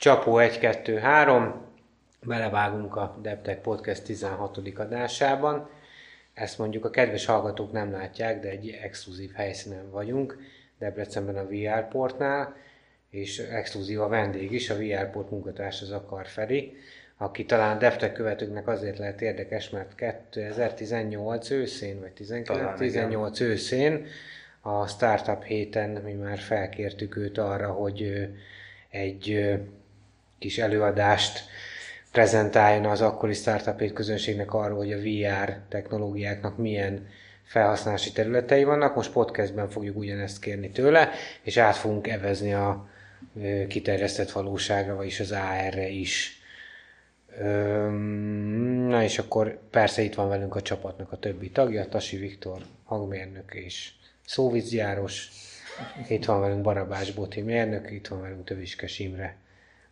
[0.00, 1.54] Csapó 1, 2, 3,
[2.22, 4.60] belevágunk a DevTech Podcast 16.
[4.76, 5.70] adásában.
[6.34, 10.38] Ezt mondjuk a kedves hallgatók nem látják, de egy exkluzív helyszínen vagyunk,
[10.78, 12.56] Debrecenben a VR Portnál,
[13.10, 16.76] és exkluzív a vendég is, a VR Port munkatársa Zakar Feri,
[17.16, 19.94] aki talán DevTech követőknek azért lehet érdekes, mert
[20.30, 24.06] 2018 őszén, vagy 19, 18 őszén
[24.60, 28.28] a Startup héten mi már felkértük őt arra, hogy
[28.90, 29.56] egy
[30.38, 31.44] kis előadást
[32.12, 37.06] prezentáljon az akkori Startup közönségnek arról, hogy a VR technológiáknak milyen
[37.44, 38.94] felhasználási területei vannak.
[38.94, 41.10] Most podcastben fogjuk ugyanezt kérni tőle,
[41.42, 42.88] és át fogunk evezni a
[43.68, 46.42] kiterjesztett valóságra, vagyis az AR-re is.
[48.86, 53.54] Na és akkor persze itt van velünk a csapatnak a többi tagja, Tasi Viktor, hangmérnök
[53.54, 53.90] és
[54.26, 55.28] szóvizjáros.
[56.08, 59.36] Itt van velünk Barabás Boti mérnök, itt van velünk Töviskes Imre,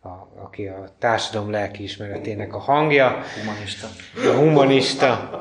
[0.01, 3.21] a, aki a társadalom lelkiismeretének a hangja.
[3.39, 3.87] Humanista.
[4.15, 5.37] A humanista.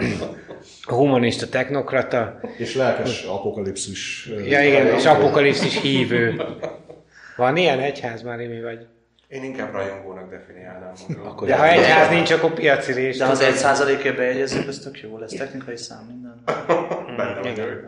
[0.84, 2.40] A humanista technokrata.
[2.56, 4.30] És lelkes apokalipszis.
[4.46, 6.42] Ja igen, és apokalipszis hívő.
[7.36, 8.86] Van ilyen egyház már, mi vagy?
[9.28, 11.26] Én inkább rajongónak definiálnám magam.
[11.26, 13.18] Akkor De ha egyház nincs, akkor piaci rész.
[13.18, 15.32] De az egy százalékért bejegyezzük, ez tök jó lesz.
[15.32, 16.42] Technikai szám minden.
[17.16, 17.80] Benne vagyok.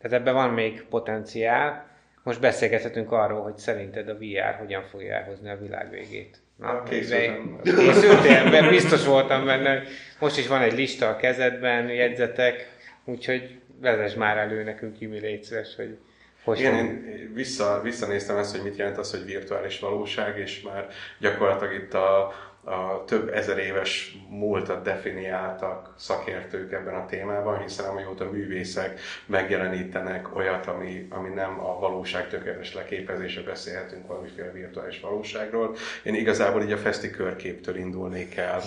[0.00, 1.89] Tehát ebben van még potenciál.
[2.22, 6.38] Most beszélgethetünk arról, hogy szerinted a VR hogyan fogja elhozni a világ végét.
[6.56, 7.60] Na, készültem.
[7.62, 9.82] Készültél, mert biztos voltam benne.
[10.18, 12.68] Most is van egy lista a kezedben, jegyzetek,
[13.04, 15.98] úgyhogy vezess már elő nekünk, Kimi, légy szíves, hogy
[16.44, 20.88] hogy Igen, én vissza, visszanéztem ezt, hogy mit jelent az, hogy virtuális valóság, és már
[21.18, 28.30] gyakorlatilag itt a, a több ezer éves múltat definiáltak szakértők ebben a témában, hiszen amióta
[28.30, 35.76] művészek megjelenítenek olyat, ami, ami nem a valóság tökéletes leképezése, beszélhetünk valamiféle virtuális valóságról.
[36.02, 38.60] Én igazából így a feszti körképtől indulnék el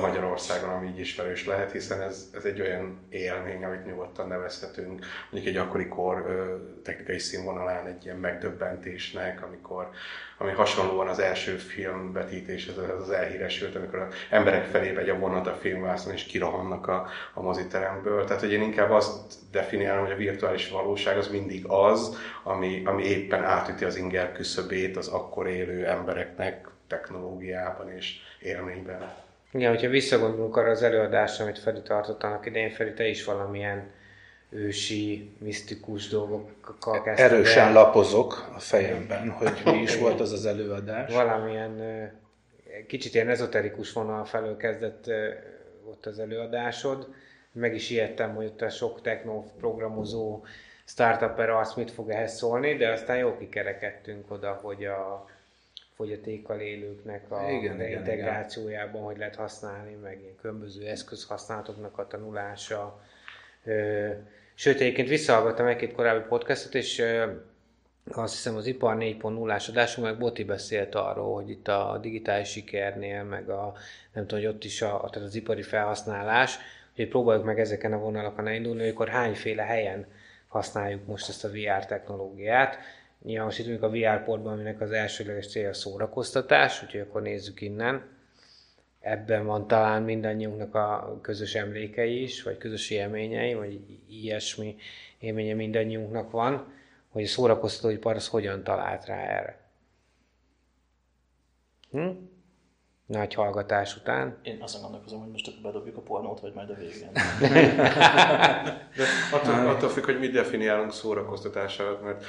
[0.00, 5.54] Magyarországon, ami így ismerős lehet, hiszen ez, ez egy olyan élmény, amit nyugodtan nevezhetünk, mondjuk
[5.54, 6.26] egy akkori kor
[6.84, 9.90] technikai színvonalán egy ilyen megdöbbentésnek, amikor
[10.38, 15.46] ami hasonlóan az első filmvetítés, ez az elhíresült, amikor az emberek felé megy a vonat
[15.46, 18.24] a filmvászon, és kirohannak a, a moziteremből.
[18.24, 23.04] Tehát, hogy én inkább azt definiálom, hogy a virtuális valóság az mindig az, ami, ami
[23.04, 29.14] éppen átüti az inger küszöbét az akkor élő embereknek technológiában és élményben.
[29.52, 33.90] Igen, hogyha visszagondolunk arra az előadásra, amit Feri tartott annak idején, Feri, te is valamilyen
[34.50, 37.72] ősi, misztikus dolgokkal kezdted Erősen el.
[37.72, 41.12] lapozok a fejemben, hogy mi is volt az az előadás.
[41.14, 41.80] Valamilyen
[42.86, 45.10] kicsit ilyen ezoterikus vonal felől kezdett
[45.84, 47.14] ott az előadásod.
[47.52, 50.44] Meg is ijedtem, hogy ott a sok techno programozó
[50.84, 55.26] startupper azt mit fog ehhez szólni, de aztán jó kikerekedtünk oda, hogy a
[55.94, 59.04] fogyatékkal élőknek a igen, integrációjában, igen.
[59.04, 63.00] hogy lehet használni, meg ilyen különböző eszközhasználatoknak a tanulása,
[64.54, 67.02] Sőt, egyébként visszahallgattam egy-két korábbi podcastot, és
[68.10, 73.22] azt hiszem az Ipar 4.0-ás adásunk, meg Boti beszélt arról, hogy itt a digitális sikernél,
[73.22, 73.72] meg a,
[74.12, 76.58] nem tudom, hogy ott is a, tehát az ipari felhasználás,
[76.96, 80.06] hogy próbáljuk meg ezeken a vonalakon elindulni, hogy akkor hányféle helyen
[80.48, 82.78] használjuk most ezt a VR technológiát.
[83.24, 87.60] Nyilván most itt a VR portban, aminek az elsőleges célja a szórakoztatás, úgyhogy akkor nézzük
[87.60, 88.16] innen
[89.00, 94.76] ebben van talán mindannyiunknak a közös emlékei is, vagy közös élményei, vagy ilyesmi
[95.18, 96.72] élménye mindannyiunknak van,
[97.18, 99.60] hogy a szórakoztatóipar az hogyan talált rá erre.
[101.90, 102.08] Hm?
[103.06, 104.38] Nagy hallgatás után.
[104.42, 107.12] Én azon gondolkozom, hogy most akkor bedobjuk a pornót, vagy majd a végén.
[108.96, 112.24] De attól, attól függ, hogy mit definiálunk szórakoztatással, mert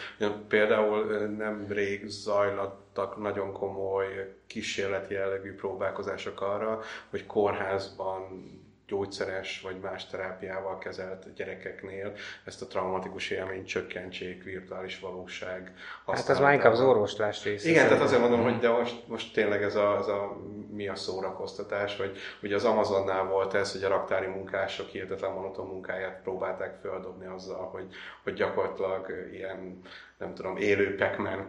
[0.48, 8.44] például nem rég zajlattak nagyon komoly kísérleti jellegű próbálkozások arra, hogy kórházban
[8.90, 12.14] gyógyszeres vagy más terápiával kezelt gyerekeknél
[12.44, 15.74] ezt a traumatikus élményt csökkentsék virtuális valóság
[16.06, 17.70] Hát ez már inkább az orvoslás része.
[17.70, 20.38] Igen, tehát azért mondom, hogy de most, most tényleg ez a, ez a
[20.72, 25.68] mi a szórakoztatás, hogy ugye az Amazonnál volt ez, hogy a raktári munkások hihetetlen monoton
[25.68, 27.88] munkáját próbálták földobni azzal, hogy,
[28.24, 29.82] hogy gyakorlatilag ilyen
[30.18, 31.46] nem tudom, élő pac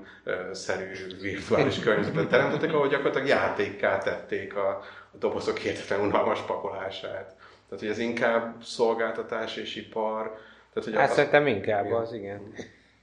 [0.52, 4.81] szerű virtuális környezetet teremtettek, ahol gyakorlatilag játékká tették a,
[5.12, 7.34] a dobozok hihetetlen unalmas pakolását.
[7.68, 10.38] Tehát, hogy ez inkább szolgáltatás és ipar.
[10.72, 11.14] Tehát, hogy hát az...
[11.14, 11.96] szerintem inkább igen.
[11.96, 12.52] az, igen.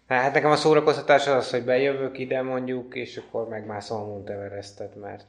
[0.07, 4.29] Hát nekem a szórakoztatás az az, hogy bejövök ide mondjuk, és akkor megmászom a Mount
[4.29, 5.25] Everestet, mert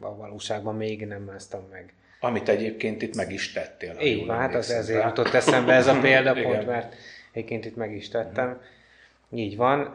[0.00, 1.94] a valóságban még nem másztam meg.
[2.20, 3.96] Amit egyébként itt meg is tettél.
[4.00, 6.94] Így van, hát az ezért jutott eszembe ez a példapont, mert
[7.32, 8.60] egyébként itt meg is tettem.
[9.30, 9.94] Így van.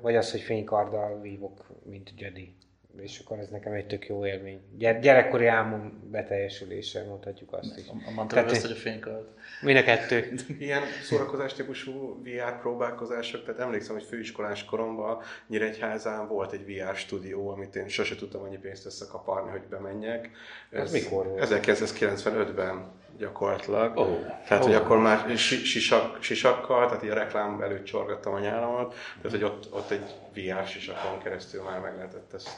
[0.00, 2.54] Vagy az, hogy fénykarddal vívok, mint Jedi
[3.02, 4.60] és akkor ez nekem egy tök jó élmény.
[4.78, 7.84] Gyere, gyerekkori álmom beteljesülése, mondhatjuk azt is.
[8.06, 9.36] A mantra Tehát- azt, hogy a fény alatt.
[9.62, 10.32] Mind a kettő.
[10.58, 17.48] Ilyen szórakozás típusú VR próbálkozások, tehát emlékszem, hogy főiskolás koromban Nyíregyházán volt egy VR stúdió,
[17.50, 20.30] amit én sose tudtam annyi pénzt összekaparni, hogy bemenjek.
[20.72, 21.48] Az mikor volt?
[21.50, 23.96] 1995-ben gyakorlatilag.
[23.96, 24.04] Ó.
[24.48, 24.76] Tehát, hogy Ó.
[24.76, 29.42] akkor már si- sisak, sisakkal, tehát így a reklám előtt csorgattam a nyálamat, tehát, hogy
[29.44, 30.04] ott, ott egy
[30.34, 32.50] VR sisakon keresztül már meg lehetett ezt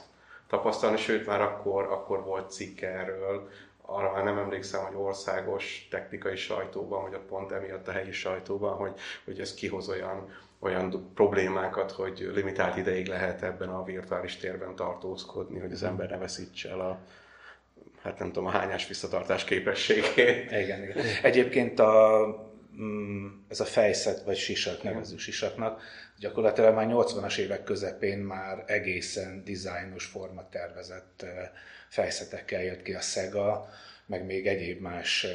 [0.50, 3.48] tapasztalni, sőt már akkor, akkor volt cikk erről,
[3.82, 8.76] arra már nem emlékszem, hogy országos technikai sajtóban, vagy ott pont emiatt a helyi sajtóban,
[8.76, 8.92] hogy,
[9.24, 15.58] hogy ez kihoz olyan, olyan problémákat, hogy limitált ideig lehet ebben a virtuális térben tartózkodni,
[15.58, 16.98] hogy az ember ne veszítse el a,
[18.02, 20.50] hát nem tudom, a hányás visszatartás képességét.
[20.50, 20.96] Igen, igen.
[21.22, 22.26] Egyébként a,
[22.80, 25.82] mm, ez a fejszet, vagy sisak, nevező sisaknak,
[26.20, 31.26] gyakorlatilag már 80-as évek közepén már egészen dizájnos forma tervezett
[31.88, 33.68] fejszetekkel jött ki a Sega,
[34.06, 35.26] meg még egyéb más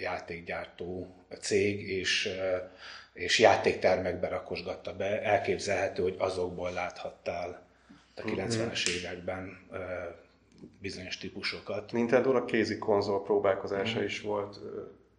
[0.00, 2.28] játékgyártó cég, és,
[3.12, 5.22] és játéktermekbe rakosgatta be.
[5.22, 7.62] Elképzelhető, hogy azokból láthattál
[8.14, 9.80] a 90-es években eh,
[10.80, 11.92] bizonyos típusokat.
[11.92, 14.58] Nintendo-nak kézi konzol próbálkozása is volt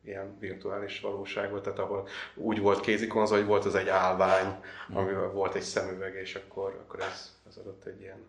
[0.06, 4.60] ilyen virtuális valóságban, tehát ahol úgy volt kézi konzol, hogy volt az egy állvány,
[4.94, 8.26] amivel volt egy szemüveg, és akkor, akkor ez, ez adott egy ilyen...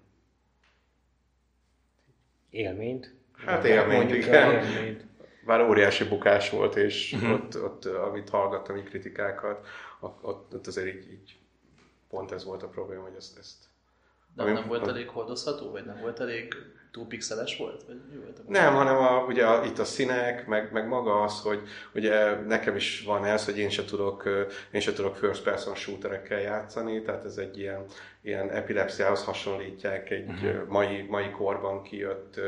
[2.51, 3.15] Élményt.
[3.45, 4.65] Hát élményt, Mondjuk igen.
[4.65, 5.05] élményt.
[5.47, 7.33] Bár óriási bukás volt, és uh-huh.
[7.33, 9.67] ott, ott, amit hallgattam, így kritikákat,
[10.01, 11.39] ott, ott, ott azért így, így
[12.09, 13.65] pont ez volt a probléma, hogy ezt, ezt
[14.35, 16.55] De Ami- nem volt elég hordozható, vagy nem volt elég
[16.97, 17.83] túl pixeles volt?
[17.87, 21.23] Vagy mi volt a Nem, hanem a, ugye a, itt a színek, meg, meg maga
[21.23, 21.63] az, hogy
[21.95, 24.29] ugye nekem is van ez, hogy én se tudok,
[24.73, 27.85] én se tudok first person shooterekkel játszani, tehát ez egy ilyen,
[28.23, 30.69] ilyen epilepsziához hasonlítják egy uh-huh.
[30.69, 32.41] mai, mai korban kijött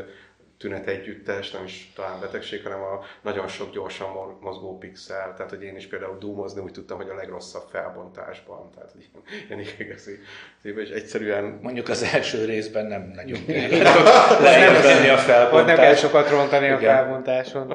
[0.58, 5.34] ö, tünet együttes, nem is talán betegség, hanem a nagyon sok gyorsan mo- mozgó pixel,
[5.36, 9.08] tehát hogy én is például dúmozni úgy tudtam, hogy a legrosszabb felbontásban, tehát hogy
[9.48, 10.18] ilyen, ilyen igazi,
[10.62, 13.56] és egyszerűen Mondjuk az első részben nem nagyon kell
[14.42, 16.00] leírni a Ott nem kell felbontást.
[16.00, 16.94] sokat rontani a Igen.
[16.96, 17.74] felbontáson.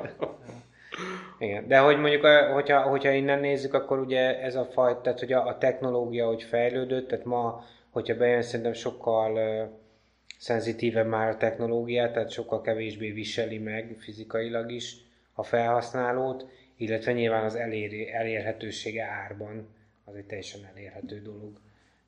[1.39, 5.33] Igen, de hogy mondjuk, hogyha, hogyha innen nézzük, akkor ugye ez a fajta, tehát hogy
[5.33, 9.69] a, a technológia, hogy fejlődött, tehát ma, hogyha bejön, szerintem sokkal uh,
[10.43, 14.95] szenzitívebb már a technológia, tehát sokkal kevésbé viseli meg fizikailag is
[15.33, 16.45] a felhasználót,
[16.77, 19.67] illetve nyilván az elér, elérhetősége árban
[20.05, 21.59] az egy teljesen elérhető dolog.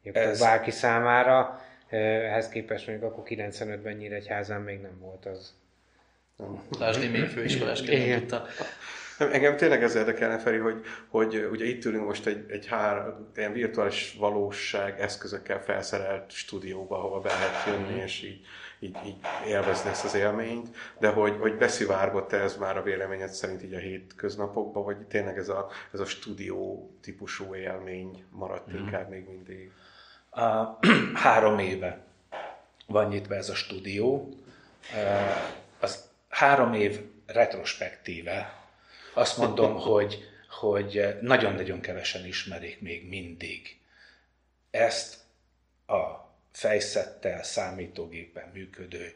[0.04, 0.16] Ez...
[0.16, 5.54] Ez- Bárki számára, ehhez képest mondjuk akkor 95-ben Nyíregyházán még nem volt az.
[6.80, 8.44] Lásd, én még főiskolásként tudtam.
[9.18, 13.14] Nem, engem tényleg ez érdekelne, Feri, hogy, hogy ugye itt ülünk most egy, egy hár,
[13.36, 18.46] ilyen virtuális valóság eszközökkel felszerelt stúdióba, ahova be lehet jönni, és így,
[18.80, 19.16] így, így
[19.48, 23.80] élvezni ezt az élményt, de hogy, hogy beszivárgott ez már a véleményed szerint így a
[23.80, 29.72] hétköznapokban, vagy tényleg ez a, ez a stúdió típusú élmény maradt inkább még mindig?
[30.30, 30.80] A,
[31.24, 32.04] három éve
[32.88, 34.30] van nyitva ez a stúdió.
[35.80, 38.65] Az három év retrospektíve
[39.16, 43.78] azt mondom, hogy, hogy nagyon-nagyon kevesen ismerik még mindig
[44.72, 45.16] ezt
[45.88, 49.14] a fejszettel, számítógépen működő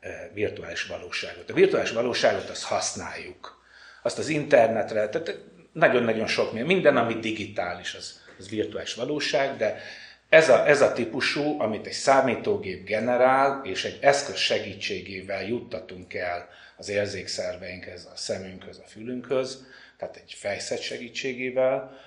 [0.00, 1.50] eh, virtuális valóságot.
[1.50, 3.62] A virtuális valóságot azt használjuk.
[4.02, 5.38] Azt az internetre, tehát
[5.72, 9.80] nagyon-nagyon sok minden, minden, ami digitális, az, az virtuális valóság, de
[10.28, 16.48] ez a, ez a típusú, amit egy számítógép generál, és egy eszköz segítségével juttatunk el
[16.82, 21.98] az érzékszerveinkhez, a szemünkhöz, a fülünkhöz, tehát egy fejszet segítségével,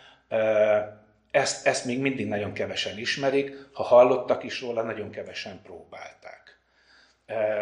[1.32, 6.60] ezt, ezt még mindig nagyon kevesen ismerik, ha hallottak is róla, nagyon kevesen próbálták.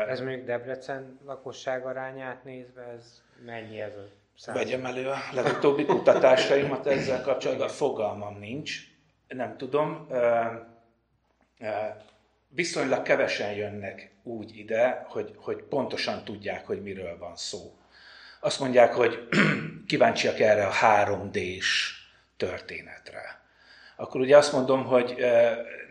[0.09, 4.55] Ez mondjuk Debrecen lakosság arányát nézve, ez mennyi ez a szám?
[4.55, 8.79] Vegyem elő a legutóbbi kutatásaimat ezzel kapcsolatban, fogalmam nincs,
[9.27, 10.07] nem tudom.
[12.55, 17.77] Viszonylag kevesen jönnek úgy ide, hogy, hogy pontosan tudják, hogy miről van szó.
[18.39, 19.27] Azt mondják, hogy
[19.87, 21.91] kíváncsiak erre a 3D-s
[22.37, 23.41] történetre.
[23.95, 25.25] Akkor ugye azt mondom, hogy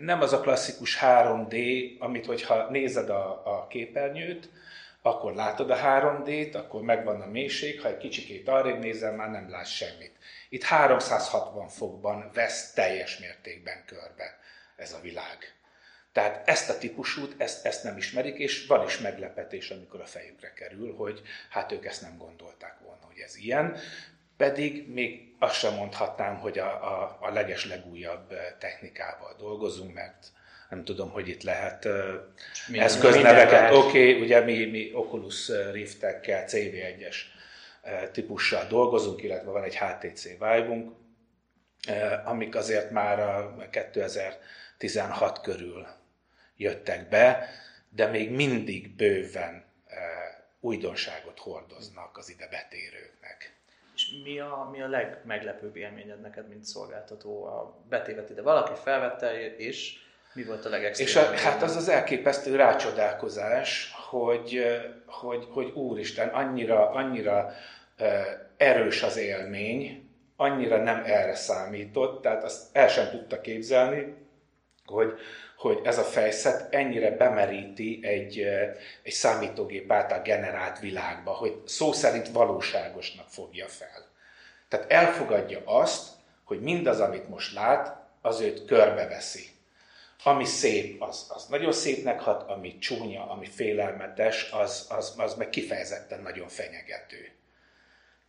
[0.00, 1.56] nem az a klasszikus 3D,
[1.98, 4.50] amit hogyha nézed a, a képernyőt,
[5.02, 9.50] akkor látod a 3D-t, akkor megvan a mélység, ha egy kicsikét arrébb nézel, már nem
[9.50, 10.12] látsz semmit.
[10.48, 14.38] Itt 360 fokban vesz teljes mértékben körbe
[14.76, 15.54] ez a világ.
[16.12, 20.52] Tehát ezt a típusút, ezt, ezt nem ismerik, és van is meglepetés, amikor a fejükre
[20.52, 23.76] kerül, hogy hát ők ezt nem gondolták volna, hogy ez ilyen.
[24.36, 30.26] Pedig még azt sem mondhatnám, hogy a, a, a leges legújabb technikával dolgozunk, mert
[30.70, 33.72] nem tudom, hogy itt lehet Minden- eszközneveket.
[33.72, 37.16] Oké, okay, ugye mi, mi Oculus Riftekkel, CV1-es
[38.12, 40.92] típussal dolgozunk, illetve van egy HTC Vive-unk,
[42.24, 45.86] amik azért már a 2016 körül
[46.62, 47.48] jöttek be,
[47.88, 49.64] de még mindig bőven
[50.60, 53.56] újdonságot hordoznak az ide betérőknek.
[53.94, 57.44] És mi a, mi a legmeglepőbb élményed neked, mint szolgáltató?
[57.44, 59.98] A betévet ide valaki felvette, és
[60.34, 64.64] mi volt a legextra És a, hát az az elképesztő rácsodálkozás, hogy,
[65.06, 67.52] hogy, hogy úristen, annyira, annyira
[67.96, 68.26] eh,
[68.56, 74.14] erős az élmény, annyira nem erre számított, tehát azt el sem tudta képzelni,
[74.86, 75.18] hogy,
[75.62, 78.38] hogy ez a fejszet ennyire bemeríti egy,
[79.02, 84.10] egy számítógép által generált világba, hogy szó szerint valóságosnak fogja fel.
[84.68, 86.08] Tehát elfogadja azt,
[86.44, 89.44] hogy mindaz, amit most lát, az őt körbeveszi.
[90.24, 95.48] Ami szép, az, az nagyon szépnek hat, ami csúnya, ami félelmetes, az, az, az meg
[95.48, 97.32] kifejezetten nagyon fenyegető.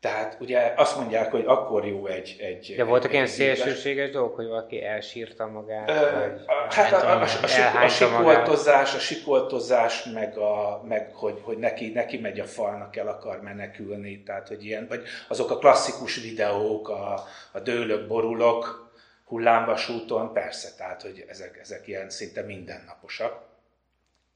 [0.03, 2.36] Tehát ugye azt mondják, hogy akkor jó egy...
[2.39, 5.89] egy De voltak egy, ilyen szélsőséges dolgok, hogy valaki elsírta magát?
[5.89, 11.39] Ö, vagy Hát a, a, a, a, a sikoltozás, a sikoltozás, meg, a, meg hogy,
[11.43, 15.57] hogy neki, neki megy a falnak, el akar menekülni, tehát hogy ilyen, vagy azok a
[15.57, 18.91] klasszikus videók, a, a dőlök, borulok,
[19.25, 23.41] hullámvasúton, persze, tehát hogy ezek, ezek ilyen szinte mindennaposak.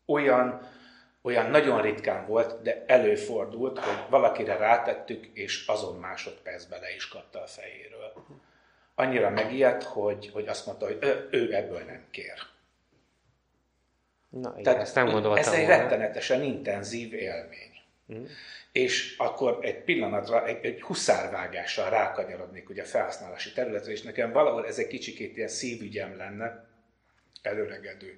[0.06, 0.70] Olyan,
[1.28, 7.42] olyan nagyon ritkán volt, de előfordult, hogy valakire rátettük, és azon másodpercben le is kapta
[7.42, 8.14] a fejéről.
[8.96, 12.34] Annyira megijedt, hogy, hogy azt mondta, hogy ő, ő ebből nem kér.
[14.30, 17.72] Na, igen, ezt nem gondoltam Ez egy rettenetesen intenzív élmény.
[18.06, 18.24] Mhm.
[18.72, 24.66] És akkor egy pillanatra, egy, egy huszárvágással rákanyarodnék ugye a felhasználási területre, és nekem valahol
[24.66, 26.66] ez egy kicsikét ilyen szívügyem lenne
[27.42, 28.18] előregedő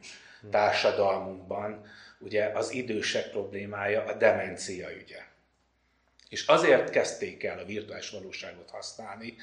[0.50, 1.86] társadalmunkban,
[2.20, 5.22] ugye az idősek problémája a demencia ügye.
[6.30, 9.36] És azért kezdték el a virtuális valóságot használni,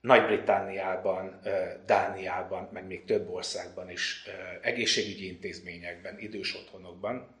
[0.00, 7.34] Nagy-Britanniában, eh, Dániában, meg még több országban is, eh, egészségügyi intézményekben, idős otthonokban,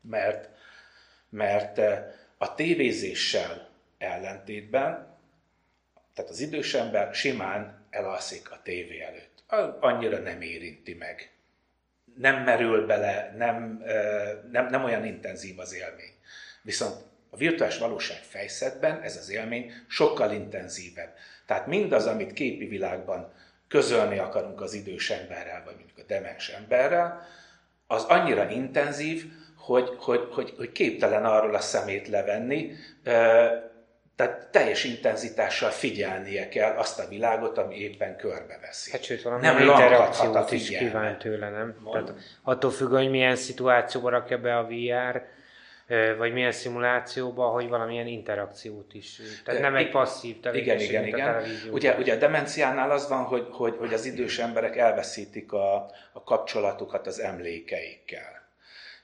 [0.00, 0.48] mert,
[1.28, 1.78] mert
[2.36, 3.68] a tévézéssel
[3.98, 5.16] ellentétben,
[6.14, 9.42] tehát az idős ember simán elalszik a tévé előtt.
[9.80, 11.30] Annyira nem érinti meg.
[12.18, 13.82] Nem merül bele, nem,
[14.50, 16.12] nem, nem olyan intenzív az élmény.
[16.62, 16.96] Viszont
[17.30, 21.14] a virtuális valóság fejszetben ez az élmény sokkal intenzívebb.
[21.46, 23.32] Tehát mindaz, amit képi világban
[23.68, 27.26] közölni akarunk az idős emberrel, vagy mondjuk a demens emberrel,
[27.86, 29.24] az annyira intenzív,
[29.56, 32.72] hogy, hogy, hogy, hogy képtelen arról a szemét levenni,
[34.18, 38.90] tehát teljes intenzitással figyelnie kell azt a világot, ami éppen körbeveszi.
[38.90, 41.74] Hát sőt, valami Nem interakciót is kíván tőle, nem?
[41.92, 45.22] Tehát attól függ, hogy milyen szituációba rakja be a VR,
[46.18, 49.20] vagy milyen szimulációba, hogy valamilyen interakciót is.
[49.44, 51.26] Tehát nem egy passzív Igen, tevékenység, igen, igen.
[51.26, 51.72] televízió.
[51.72, 55.74] Ugye, ugye a demenciánál az van, hogy, hogy, hogy az idős emberek elveszítik a,
[56.12, 58.37] a kapcsolatukat az emlékeikkel.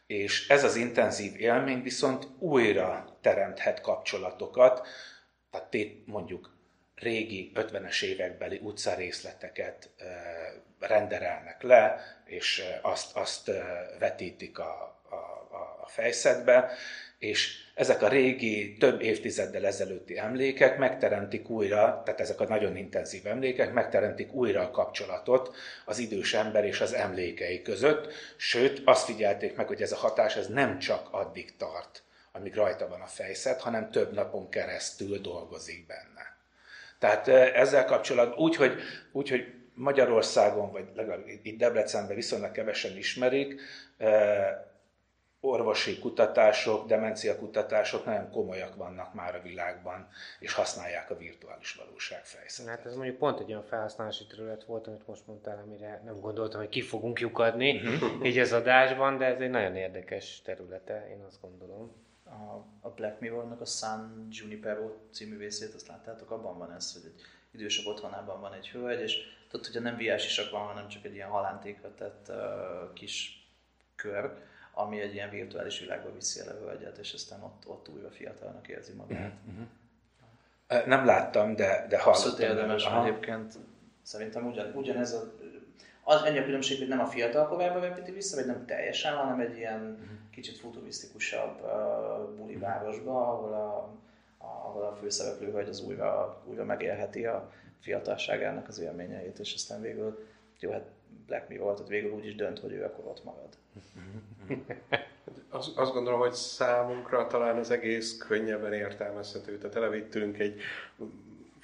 [0.06, 4.86] És ez az intenzív élmény viszont újra teremthet kapcsolatokat,
[5.50, 6.56] tehát mondjuk
[6.94, 9.90] régi 50-es évekbeli utcarészleteket
[10.78, 13.50] renderelnek le, és azt, azt
[13.98, 15.14] vetítik a, a,
[15.82, 16.70] a, fejszetbe,
[17.24, 23.26] és ezek a régi, több évtizeddel ezelőtti emlékek megteremtik újra, tehát ezek a nagyon intenzív
[23.26, 25.54] emlékek megteremtik újra a kapcsolatot
[25.84, 30.36] az idős ember és az emlékei között, sőt azt figyelték meg, hogy ez a hatás
[30.36, 32.02] ez nem csak addig tart,
[32.32, 36.36] amíg rajta van a fejszet, hanem több napon keresztül dolgozik benne.
[36.98, 38.80] Tehát eh, ezzel kapcsolatban úgy, hogy,
[39.12, 43.60] úgy, hogy Magyarországon, vagy legalább itt Debrecenben viszonylag kevesen ismerik,
[45.44, 50.08] orvosi kutatások, demencia kutatások nagyon komolyak vannak már a világban,
[50.38, 52.76] és használják a virtuális valóság fejszetet.
[52.76, 56.60] Hát ez mondjuk pont egy olyan felhasználási terület volt, amit most mondtál, amire nem gondoltam,
[56.60, 58.24] hogy ki fogunk lyukadni Mhm.
[58.24, 62.02] így az adásban, de ez egy nagyon érdekes területe, én azt gondolom.
[62.26, 67.02] a, a Black Mirror-nak a San Junipero című részét, azt láttátok, abban van ez, hogy
[67.14, 67.20] egy
[67.60, 69.18] idősebb otthonában van egy hölgy, és
[69.50, 73.46] tudod, hogy nem viás isak van, hanem csak egy ilyen halántékra tett uh, kis
[73.96, 74.30] kör,
[74.74, 78.68] ami egy ilyen virtuális világba viszi el a hölgyet, és aztán ott, ott újra fiatalnak
[78.68, 79.32] érzi magát.
[80.66, 82.30] Eh, Nem láttam, de, de hallottam.
[82.30, 83.06] Abszolút érdemes, Aha.
[83.06, 83.54] egyébként
[84.02, 85.32] szerintem ugyan, ugyanez a,
[86.02, 89.40] az ennyi a különbség, hogy nem a fiatal korában vetíti vissza, vagy nem teljesen, hanem
[89.40, 89.98] egy ilyen
[90.30, 93.76] kicsit futurisztikusabb uh, buli városba, ahol a,
[94.44, 97.50] a, ahol a főszereplő vagy az újra, újra megélheti a
[97.80, 100.26] fiatalságának az élményeit, és aztán végül,
[100.60, 100.90] jó, hát
[101.26, 103.48] Black Mirror, tehát végül úgy is dönt, hogy ő akkor ott marad.
[105.48, 109.58] Azt, azt gondolom, hogy számunkra talán az egész könnyebben értelmezhető.
[109.58, 110.60] Tehát elevittünk egy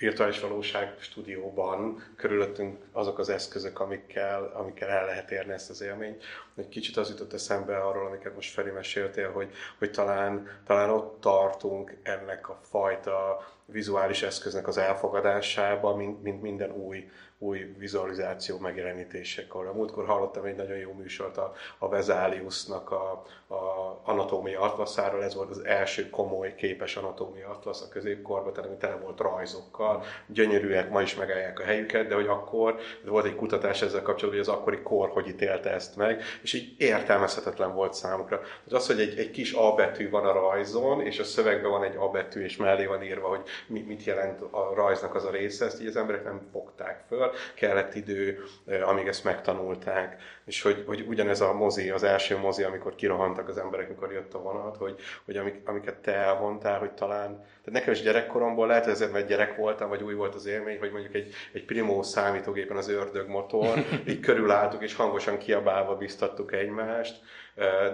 [0.01, 6.25] virtuális valóság stúdióban körülöttünk azok az eszközök, amikkel, amikkel el lehet érni ezt az élményt.
[6.57, 11.21] Egy kicsit az jutott eszembe arról, amiket most Feri meséltél, hogy, hogy talán, talán ott
[11.21, 17.11] tartunk ennek a fajta vizuális eszköznek az elfogadásába, mint, mint minden új
[17.43, 19.67] új vizualizáció megjelenítésekor.
[19.67, 23.23] A múltkor hallottam egy nagyon jó műsort a, a Vezáliusnak a,
[23.55, 28.79] a anatómia atlaszáról, ez volt az első komoly képes anatómia atlasz a középkorban, tehát ami
[28.79, 33.37] tele volt rajzokkal, gyönyörűek, ma is megállják a helyüket, de hogy akkor de volt egy
[33.37, 37.95] kutatás ezzel kapcsolatban, hogy az akkori kor hogy ítélte ezt meg, és így értelmezhetetlen volt
[37.95, 38.39] számukra.
[38.39, 41.85] Tehát az, hogy egy, egy kis A betű van a rajzon, és a szövegben van
[41.85, 45.65] egy A betű, és mellé van írva, hogy mit jelent a rajznak az a része,
[45.65, 48.45] ezt így az emberek nem fogták föl, kellett idő,
[48.85, 53.59] amíg ezt megtanulták, és hogy, hogy ugyanez a mozi, az első mozi, amikor kirohantak az
[53.59, 57.93] emberek, amikor jött a vonat, hogy, hogy amik, amiket te elmondtál, hogy talán, tehát nekem
[57.93, 61.15] is gyerekkoromból lehet, hogy ezért, mert gyerek voltam, vagy új volt az élmény, hogy mondjuk
[61.15, 67.21] egy, egy primó számítógépen az ördög motor, így körülálltuk, és hangosan kiabálva biztattuk egymást,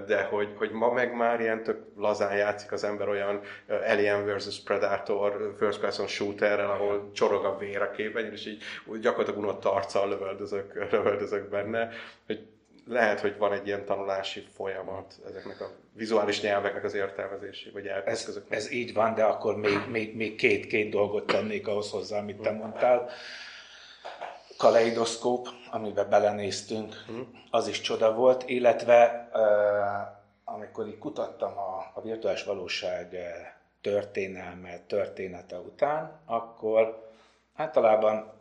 [0.07, 4.63] de hogy, hogy ma meg már ilyen tök lazán játszik az ember olyan Alien vs.
[4.63, 8.63] Predator first person shooterrel, ahol csorog a vér a képen, és így
[9.01, 11.89] gyakorlatilag unott arccal lövöldözök, lövöldözök benne,
[12.27, 12.47] hogy
[12.89, 18.39] lehet, hogy van egy ilyen tanulási folyamat ezeknek a vizuális nyelveknek az értelmezési, vagy ez,
[18.49, 22.41] ez így van, de akkor még, még, még két, két dolgot tennék ahhoz hozzá, amit
[22.41, 23.09] te mondtál.
[24.57, 26.95] Kaleidoszkóp, amiben belenéztünk,
[27.51, 29.29] az is csoda volt, illetve
[30.45, 33.17] amikor így kutattam a, a virtuális valóság
[33.81, 37.11] történelme, története után, akkor
[37.55, 38.33] általában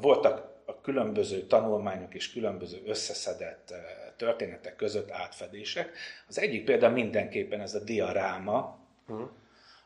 [0.00, 3.74] voltak a különböző tanulmányok és különböző összeszedett
[4.16, 5.96] történetek között átfedések.
[6.28, 9.28] Az egyik példa mindenképpen ez a diaráma, uh-huh.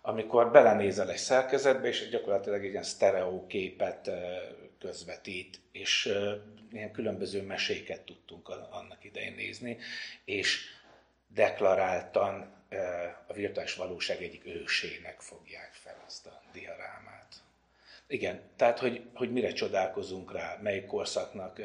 [0.03, 4.11] amikor belenézel egy szerkezetbe, és gyakorlatilag egy ilyen sztereó képet
[4.79, 6.13] közvetít, és
[6.73, 9.79] ilyen különböző meséket tudtunk annak idején nézni,
[10.25, 10.65] és
[11.29, 12.55] deklaráltan
[13.27, 17.16] a virtuális valóság egyik ősének fogják fel azt a diarámát.
[18.09, 21.61] Igen, tehát hogy, hogy mire csodálkozunk rá, melyik korszaknak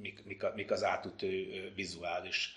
[0.00, 2.54] mik, mik, mik az átütő vizuális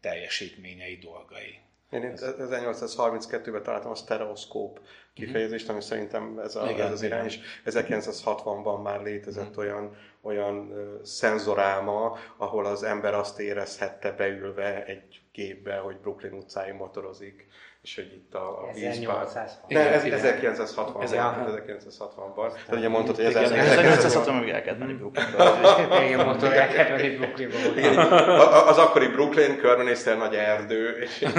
[0.00, 1.60] teljesítményei, dolgai.
[1.90, 4.80] Én 1832-ben találtam a stereoszkóp
[5.14, 7.38] kifejezést, ami szerintem ez, a, igen, ez az irány is.
[7.64, 9.58] 1960-ban már létezett mm.
[9.58, 16.74] olyan, olyan uh, szenzoráma, ahol az ember azt érezhette beülve egy gépbe, hogy Brooklyn utcáin
[16.74, 17.46] motorozik,
[17.82, 19.26] és hogy itt a, a vízpár...
[19.68, 20.94] Ne, ez 1960-ban.
[21.00, 22.52] 1960-ban.
[22.52, 26.02] Tehát ugye mondtad, hogy 1960-ban még el kellett menni Brooklynba.
[26.04, 28.66] Igen, mondtad, el kellett menni Brooklynba.
[28.66, 31.22] Az akkori Brooklyn, körbenéztél nagy erdő, és...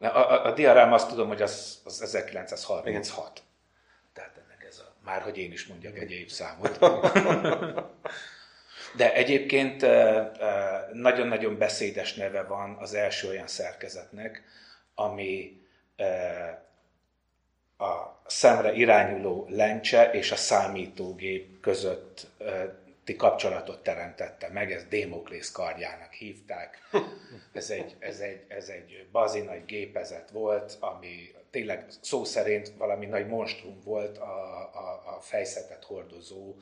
[0.00, 3.42] A, a, a diarám azt tudom, hogy az, az 1936.
[4.12, 6.78] Tehát ennek ez a, már hogy én is mondjak egy évszámot.
[8.98, 9.86] De egyébként
[10.92, 14.42] nagyon-nagyon beszédes neve van az első olyan szerkezetnek,
[14.94, 15.60] ami
[17.78, 22.26] a szemre irányuló lencse és a számítógép között
[23.16, 26.78] kapcsolatot teremtette meg, ezt Démoklész kardjának hívták.
[27.52, 33.06] Ez egy, ez egy, ez egy bazi nagy gépezet volt, ami tényleg szó szerint valami
[33.06, 36.54] nagy monstrum volt a, a, a fejszetet hordozó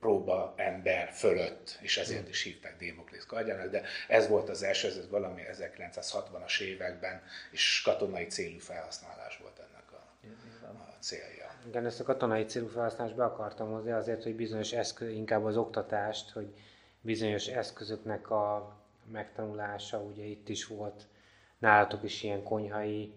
[0.00, 5.08] próba ember fölött, és ezért is hívták Démoklész kardjának, de ez volt az első, ez
[5.10, 11.50] valami 1960-as években, és katonai célú felhasználás volt ennek a, a célja.
[11.66, 15.56] Igen, ezt a katonai célú felhasználást be akartam hozni azért, hogy bizonyos eszköz, inkább az
[15.56, 16.54] oktatást, hogy
[17.00, 18.76] bizonyos eszközöknek a
[19.12, 21.06] megtanulása, ugye itt is volt
[21.58, 23.12] nálatok is ilyen konyhai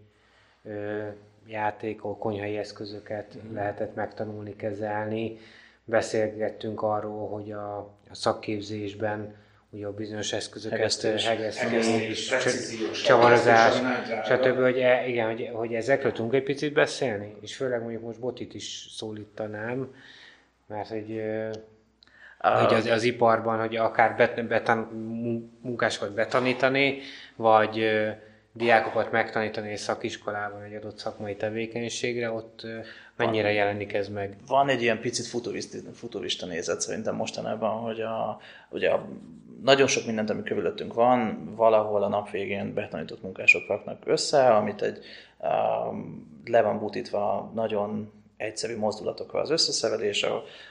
[0.63, 1.07] ö,
[1.45, 3.53] játékok, konyhai eszközöket mm.
[3.53, 5.37] lehetett megtanulni, kezelni.
[5.83, 7.77] Beszélgettünk arról, hogy a,
[8.09, 9.35] a szakképzésben
[9.69, 12.29] ugye a bizonyos eszközöket hegesztés, hegesztés,
[13.03, 13.75] csavarozás,
[14.25, 14.59] stb.
[14.59, 18.53] Hogy, e, igen, hogy, hogy ezekről tudunk egy picit beszélni, és főleg mondjuk most Botit
[18.53, 19.95] is szólítanám,
[20.67, 21.51] mert hogy, uh,
[22.37, 24.77] hogy az, az iparban, hogy akár bet, betan,
[25.61, 26.99] munkásokat betanítani,
[27.35, 28.11] vagy uh,
[28.53, 32.67] diákokat megtanítani egy szakiskolában egy adott szakmai tevékenységre, ott
[33.15, 34.35] mennyire van, jelenik ez meg?
[34.47, 39.07] Van egy ilyen picit futurista, futurista nézet szerintem mostanában, hogy a, ugye a,
[39.63, 44.81] nagyon sok mindent, ami körülöttünk van, valahol a nap végén betanított munkások raknak össze, amit
[44.81, 44.99] egy
[45.37, 50.25] um, le van butítva nagyon egyszerű mozdulatokkal az összeszerelés,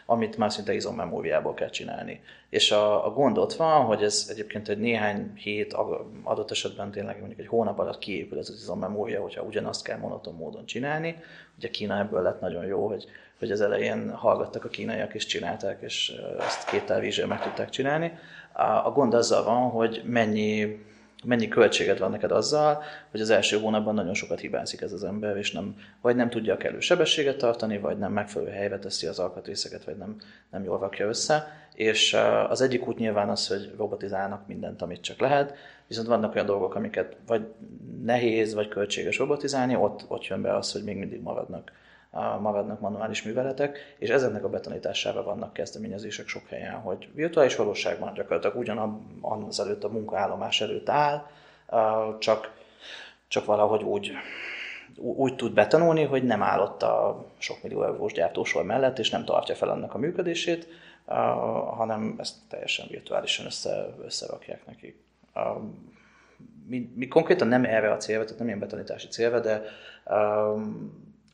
[0.07, 2.21] amit már szinte izommemóriából kell csinálni.
[2.49, 5.77] És a, a gond ott van, hogy ez egyébként egy néhány hét,
[6.23, 10.35] adott esetben tényleg mondjuk egy hónap alatt kiépül ez az izommemória, hogyha ugyanazt kell monoton
[10.35, 11.17] módon csinálni.
[11.57, 13.05] Ugye Kína ebből lett nagyon jó, hogy,
[13.39, 18.19] hogy az elején hallgattak a kínaiak és csinálták, és ezt két telvízsel meg tudták csinálni.
[18.53, 20.85] A, a gond azzal van, hogy mennyi
[21.25, 25.37] mennyi költséged van neked azzal, hogy az első hónapban nagyon sokat hibázik ez az ember,
[25.37, 29.19] és nem, vagy nem tudja a kellő sebességet tartani, vagy nem megfelelő helyre teszi az
[29.19, 30.17] alkatrészeket, vagy nem,
[30.51, 31.47] nem jól rakja össze.
[31.75, 32.17] És
[32.49, 35.55] az egyik út nyilván az, hogy robotizálnak mindent, amit csak lehet,
[35.87, 37.47] viszont vannak olyan dolgok, amiket vagy
[38.05, 41.73] nehéz, vagy költséges robotizálni, ott, ott jön be az, hogy még mindig maradnak
[42.41, 48.57] maradnak manuális műveletek, és ezeknek a betanítására vannak kezdeményezések sok helyen, hogy virtuális valóságban gyakorlatilag
[48.57, 51.27] ugyanaz előtt a munkaállomás előtt áll,
[52.19, 52.53] csak,
[53.29, 54.13] csak valahogy úgy,
[54.97, 59.25] úgy tud betanulni, hogy nem áll ott a sok millió eurós gyártósor mellett, és nem
[59.25, 60.69] tartja fel annak a működését,
[61.77, 65.01] hanem ezt teljesen virtuálisan össze, összerakják neki.
[66.67, 69.63] Mi, mi konkrétan nem erre a célra, tehát nem ilyen betanítási célra, de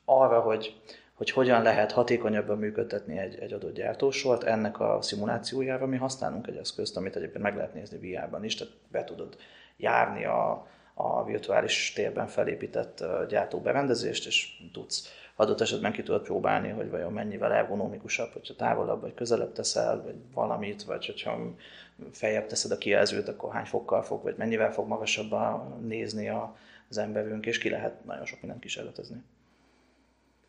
[0.06, 0.80] arra, hogy,
[1.14, 6.56] hogy hogyan lehet hatékonyabban működtetni egy, egy adott gyártósort, ennek a szimulációjára mi használunk egy
[6.56, 9.36] eszközt, amit egyébként meg lehet nézni VR-ban is, tehát be tudod
[9.76, 16.90] járni a, a virtuális térben felépített gyártóberendezést, és tudsz adott esetben ki tudod próbálni, hogy
[16.90, 21.38] vajon mennyivel ergonomikusabb, hogyha távolabb vagy közelebb teszel, vagy valamit, vagy hogyha
[22.12, 26.28] feljebb teszed a kijelzőt, akkor hány fokkal fog, vagy mennyivel fog magasabban nézni
[26.88, 29.22] az emberünk, és ki lehet nagyon sok mindent kísérletezni.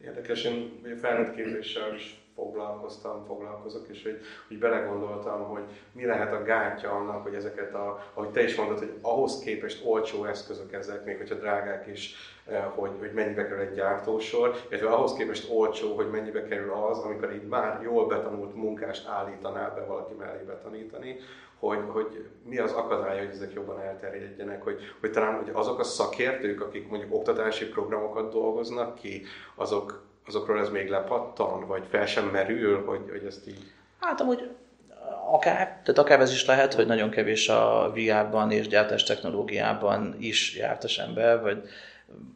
[0.04, 6.44] Érdekes, én felnőtt képzéssel is foglalkoztam, foglalkozok, és hogy, hogy belegondoltam, hogy mi lehet a
[6.44, 11.06] gátja annak, hogy ezeket a, ahogy te is mondod, hogy ahhoz képest olcsó eszközök ezek,
[11.06, 15.96] még hogyha drágák is, eh, hogy, hogy mennyibe kerül egy gyártósor, illetve ahhoz képest olcsó,
[15.96, 21.20] hogy mennyibe kerül az, amikor egy már jól betanult munkást állítanál be valaki mellé betanítani,
[21.60, 25.84] hogy, hogy mi az akadálya, hogy ezek jobban elterjedjenek, hogy, hogy talán hogy azok a
[25.84, 29.24] szakértők, akik mondjuk oktatási programokat dolgoznak ki,
[29.56, 33.72] azok, azokról ez még lepattan, vagy fel sem merül, hogy, hogy ezt így...
[34.00, 34.50] Hát amúgy
[35.32, 40.56] akár, tehát akár ez is lehet, hogy nagyon kevés a VR-ban és gyártás technológiában is
[40.56, 41.64] jártas ember, vagy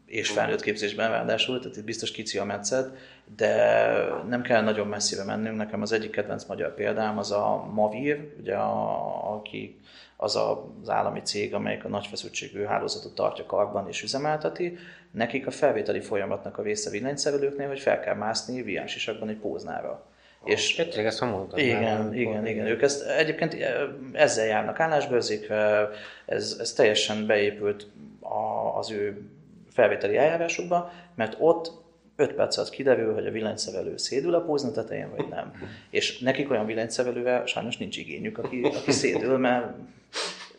[0.06, 2.98] és felnőtt képzésben ráadásul, tehát itt biztos kici a metszet,
[3.36, 3.84] de
[4.28, 5.58] nem kell nagyon messzire mennünk.
[5.58, 9.80] Nekem az egyik kedvenc magyar példám az a Mavir, ugye a, aki
[10.18, 14.78] az a, az állami cég, amelyik a nagy feszültségű hálózatot tartja karban és üzemelteti.
[15.12, 20.06] Nekik a felvételi folyamatnak a része villanyszerelőknél, hogy fel kell mászni viánsisakban egy póznára.
[20.44, 21.60] És Tényleg ezt mondtad.
[21.60, 22.66] Igen, már, igen, igen.
[22.66, 23.56] Ők ezt egyébként
[24.12, 25.90] ezzel járnak állásbőrzékre,
[26.26, 27.88] ez, ez teljesen beépült
[28.20, 29.22] a, az ő
[29.74, 31.72] felvételi eljárásukba, mert ott
[32.16, 35.54] 5 perc alatt kiderül, hogy a villanyszerelő szédül a pózna tetején, vagy nem.
[35.90, 39.74] És nekik olyan villanyszerelővel sajnos nincs igényük, aki, aki szédül, mert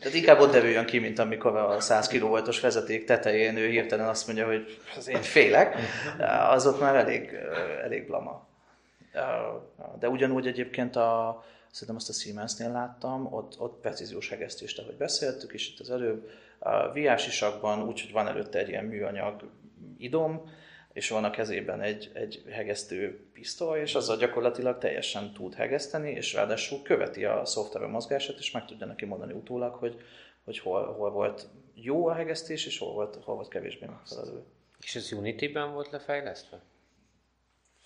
[0.03, 4.27] tehát inkább ott derüljön ki, mint amikor a 100 kV-os vezeték tetején ő hirtelen azt
[4.27, 5.75] mondja, hogy az én félek,
[6.49, 7.29] az ott már elég,
[7.83, 8.47] elég blama.
[9.99, 15.53] De ugyanúgy egyébként a, szerintem azt a Siemensnél láttam, ott, ott precíziós hegesztést, ahogy beszéltük,
[15.53, 16.29] és itt az előbb
[16.63, 19.49] a viásisakban úgy, hogy van előtte egy ilyen műanyag
[19.97, 20.51] idom,
[20.93, 26.33] és van a kezében egy, egy hegesztő pisztoly, és azzal gyakorlatilag teljesen tud hegeszteni, és
[26.33, 30.01] ráadásul követi a szoftver mozgását, és meg tudja neki mondani utólag, hogy,
[30.43, 34.43] hogy hol, hol volt jó a hegesztés, és hol volt, hol volt kevésbé megfelelő.
[34.79, 36.61] És ez Unity-ben volt lefejlesztve?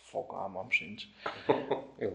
[0.10, 1.04] Fogalmam sincs.
[2.00, 2.10] Jó.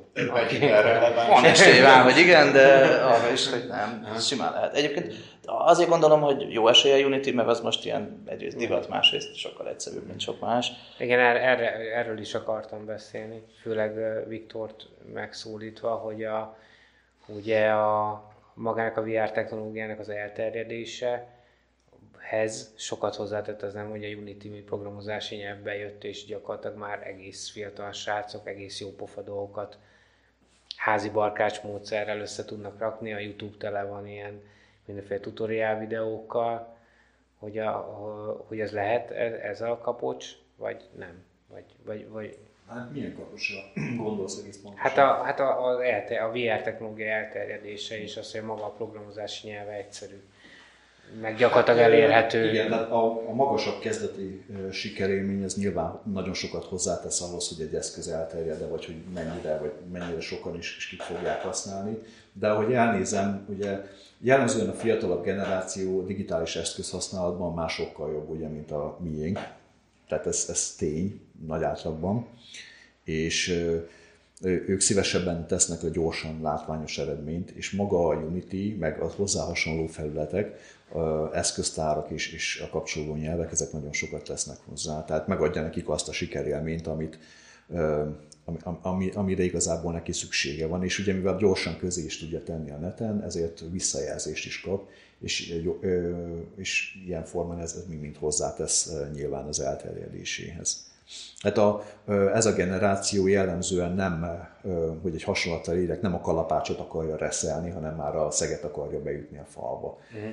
[1.28, 4.08] Van esély rá, hogy igen, de arra is, hogy nem.
[4.14, 4.74] Ez simán lehet.
[4.74, 9.34] Egyébként azért gondolom, hogy jó esélye a Unity, mert az most ilyen egyrészt divat, másrészt
[9.34, 10.72] sokkal egyszerűbb, mint sok más.
[10.98, 13.94] Igen, erre, erről is akartam beszélni, főleg
[14.28, 16.56] Viktort megszólítva, hogy a,
[17.26, 18.22] ugye a
[18.54, 21.26] magának a VR technológiának az elterjedése,
[22.32, 27.50] hez sokat hozzátett az nem, hogy a Unity programozási nyelv bejött, és gyakorlatilag már egész
[27.50, 29.78] fiatal srácok egész jó pofa dolgokat
[30.76, 34.42] házi barkács módszerrel össze tudnak rakni, a YouTube tele van ilyen
[34.84, 36.76] mindenféle tutoriál videókkal,
[37.38, 37.70] hogy, a,
[38.46, 41.24] hogy ez lehet ez a kapocs, vagy nem?
[41.48, 42.38] Vagy, vagy, vagy...
[42.68, 43.58] Hát milyen kapocsra
[43.96, 44.90] gondolsz egész pontosan?
[44.90, 49.48] Hát a, hát a, a, a VR technológia elterjedése és az, hogy maga a programozási
[49.48, 50.22] nyelve egyszerű
[51.20, 52.50] meg gyakorlatilag elérhető.
[52.50, 57.74] Igen, tehát a, a magasabb kezdeti sikerélmény ez nyilván nagyon sokat hozzátesz ahhoz, hogy egy
[57.74, 61.98] eszköz elterjed vagy hogy mennyire, vagy mennyire sokan is, is kik fogják használni.
[62.32, 63.80] De ahogy elnézem, ugye
[64.18, 69.38] jellemzően a fiatalabb generáció digitális eszköz használatban másokkal jobb, ugye, mint a miénk.
[70.08, 72.26] Tehát ez, ez tény, nagy átlagban.
[73.04, 73.64] és
[74.42, 79.86] ők szívesebben tesznek a gyorsan látványos eredményt, és maga a Unity, meg a hozzá hasonló
[79.86, 80.58] felületek,
[81.32, 85.04] eszköztárak és, és a kapcsolódó nyelvek, ezek nagyon sokat tesznek hozzá.
[85.04, 87.18] Tehát megadja nekik azt a sikerélményt, amit,
[88.82, 92.76] ami, amire igazából neki szüksége van, és ugye mivel gyorsan közé is tudja tenni a
[92.76, 94.88] neten, ezért visszajelzést is kap,
[95.20, 95.54] és,
[96.56, 100.91] és ilyen formán ez, ez mind hozzátesz nyilván az elterjedéséhez.
[101.38, 101.84] Hát a,
[102.34, 104.48] ez a generáció jellemzően nem,
[105.02, 109.38] hogy egy hasonlattal érek, nem a kalapácsot akarja reszelni, hanem már a szeget akarja beütni
[109.38, 109.98] a falba.
[110.14, 110.30] Uh-huh.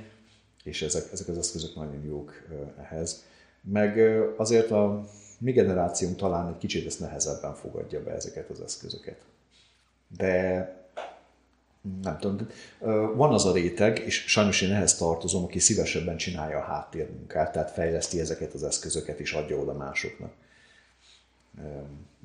[0.63, 2.33] És ezek, ezek az eszközök nagyon jók
[2.81, 3.23] ehhez.
[3.61, 3.99] Meg
[4.37, 5.05] azért a
[5.37, 9.21] mi generációnk talán egy kicsit ezt nehezebben fogadja be ezeket az eszközöket.
[10.17, 10.77] De
[12.01, 12.47] nem tudom,
[13.15, 17.71] van az a réteg, és sajnos én ehhez tartozom, aki szívesebben csinálja a háttérmunkát, tehát
[17.71, 20.31] fejleszti ezeket az eszközöket és adja oda másoknak.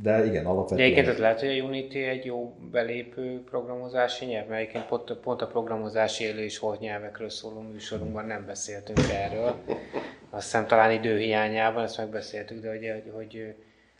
[0.03, 0.91] De igen, alapvetően...
[0.91, 5.43] De egyébként lehet, hogy a Unity egy jó belépő programozási nyelv, mert egyébként pont, pont
[5.43, 9.57] a programozási élő és holt nyelvekről szóló műsorunkban nem beszéltünk erről.
[10.31, 13.55] Azt hiszem talán időhiányában ezt megbeszéltük, de hogy, hogy, hogy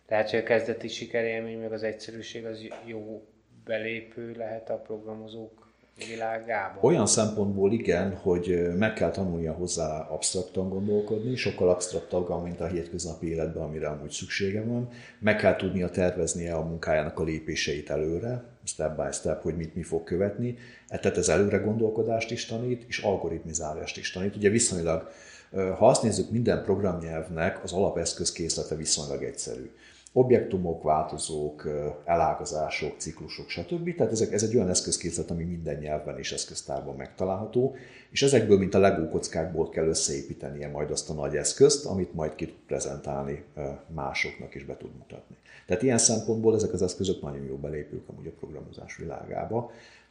[0.09, 3.27] lehet, hogy a kezdeti sikerélmény, meg az egyszerűség az jó
[3.65, 5.64] belépő lehet a programozók
[5.97, 6.85] világában?
[6.85, 13.31] Olyan szempontból igen, hogy meg kell tanulnia hozzá absztraktan gondolkodni, sokkal absztraktabb, mint a hétköznapi
[13.31, 14.89] életben, amire amúgy szüksége van.
[15.19, 19.83] Meg kell tudnia terveznie a munkájának a lépéseit előre, step by step, hogy mit mi
[19.83, 20.59] fog követni.
[20.89, 24.37] E, tehát ez előre gondolkodást is tanít, és algoritmizálást is tanít.
[24.37, 25.11] Ugye viszonylag,
[25.51, 29.71] ha azt nézzük, minden programnyelvnek az alapeszközkészlete viszonylag egyszerű
[30.17, 31.69] objektumok, változók,
[32.05, 33.95] elágazások, ciklusok, stb.
[33.95, 37.77] Tehát ezek, ez egy olyan eszközkészlet, ami minden nyelvben és eszköztárban megtalálható,
[38.11, 42.35] és ezekből, mint a legó kockákból kell összeépítenie majd azt a nagy eszközt, amit majd
[42.35, 43.45] ki tud prezentálni
[43.95, 45.37] másoknak is be tud mutatni.
[45.67, 49.71] Tehát ilyen szempontból ezek az eszközök nagyon jó belépők amúgy a programozás világába,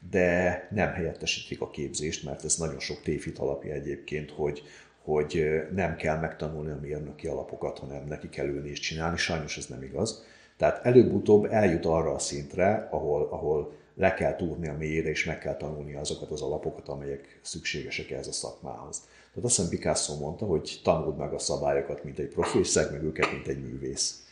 [0.09, 4.63] de nem helyettesítik a képzést, mert ez nagyon sok tévhit alapja egyébként, hogy,
[5.03, 9.17] hogy nem kell megtanulni a mérnöki alapokat, hanem neki kell ülni és csinálni.
[9.17, 10.23] Sajnos ez nem igaz.
[10.57, 15.39] Tehát előbb-utóbb eljut arra a szintre, ahol, ahol le kell túrni a mélyre, és meg
[15.39, 19.01] kell tanulni azokat az alapokat, amelyek szükségesek ehhez a szakmához.
[19.29, 22.91] Tehát azt hiszem Picasso mondta, hogy tanuld meg a szabályokat, mint egy profi, és szeg
[22.91, 24.22] meg őket, mint egy művész.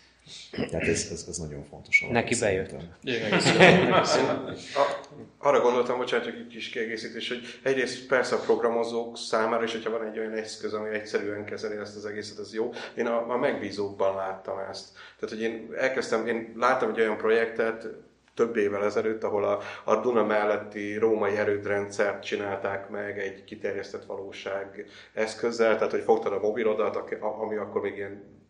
[0.51, 2.05] Tehát ez, ez, ez nagyon fontos.
[2.09, 2.73] Neki bejött.
[5.37, 9.89] Arra gondoltam, bocsánat, hogy egy kis kiegészítés, hogy egyrészt persze a programozók számára is, hogyha
[9.89, 12.73] van egy olyan eszköz, ami egyszerűen kezeli ezt az egészet, az jó.
[12.95, 14.87] Én a, a megbízókban láttam ezt.
[15.19, 17.87] Tehát, hogy én elkezdtem, én láttam egy olyan projektet,
[18.33, 24.85] több évvel ezelőtt, ahol a, a Duna melletti római erődrendszert csinálták meg egy kiterjesztett valóság
[25.13, 28.40] eszközzel, tehát hogy fogtad a mobilodat, ami akkor még ilyen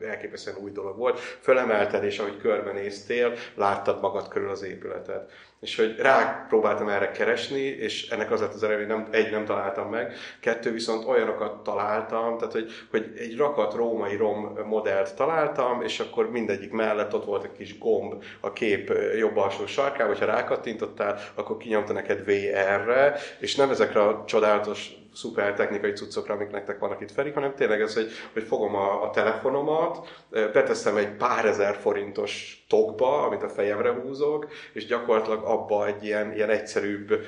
[0.00, 1.18] elképesztően új dolog volt.
[1.18, 5.30] Fölemelted, és ahogy körbenéztél, láttad magad körül az épületet.
[5.60, 9.44] És hogy rá próbáltam erre keresni, és ennek az lett az eredmény, nem, egy, nem
[9.44, 15.82] találtam meg, kettő viszont olyanokat találtam, tehát hogy, hogy egy rakat római rom modellt találtam,
[15.82, 20.26] és akkor mindegyik mellett ott volt egy kis gomb a kép jobb alsó sarkában, hogyha
[20.26, 26.78] rákattintottál, akkor kinyomta neked VR-re, és nem ezekre a csodálatos szuper technikai cuccokra, amik nektek
[26.78, 31.44] vannak itt felik, hanem tényleg ez, hogy, hogy fogom a, a telefonomat, beteszem egy pár
[31.44, 37.24] ezer forintos tokba, amit a fejemre húzok, és gyakorlatilag abba egy ilyen, ilyen egyszerűbb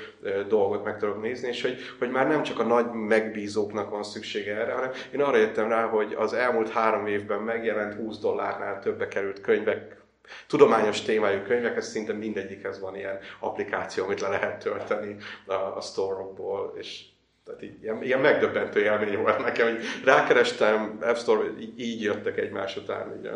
[0.48, 4.56] dolgot meg tudok nézni, és hogy, hogy már nem csak a nagy megbízóknak van szüksége
[4.56, 9.08] erre, hanem én arra jöttem rá, hogy az elmúlt három évben megjelent 20 dollárnál többe
[9.08, 10.02] került könyvek
[10.46, 15.16] tudományos témájú könyvek, ez szinte mindegyikhez van ilyen applikáció, amit le lehet tölteni
[15.46, 17.04] a, a store-okból, és
[17.44, 22.38] tehát így, ilyen, ilyen megdöbbentő élmény volt nekem, hogy rákerestem, App Store, így, így jöttek
[22.38, 23.16] egymás után.
[23.18, 23.30] Ugye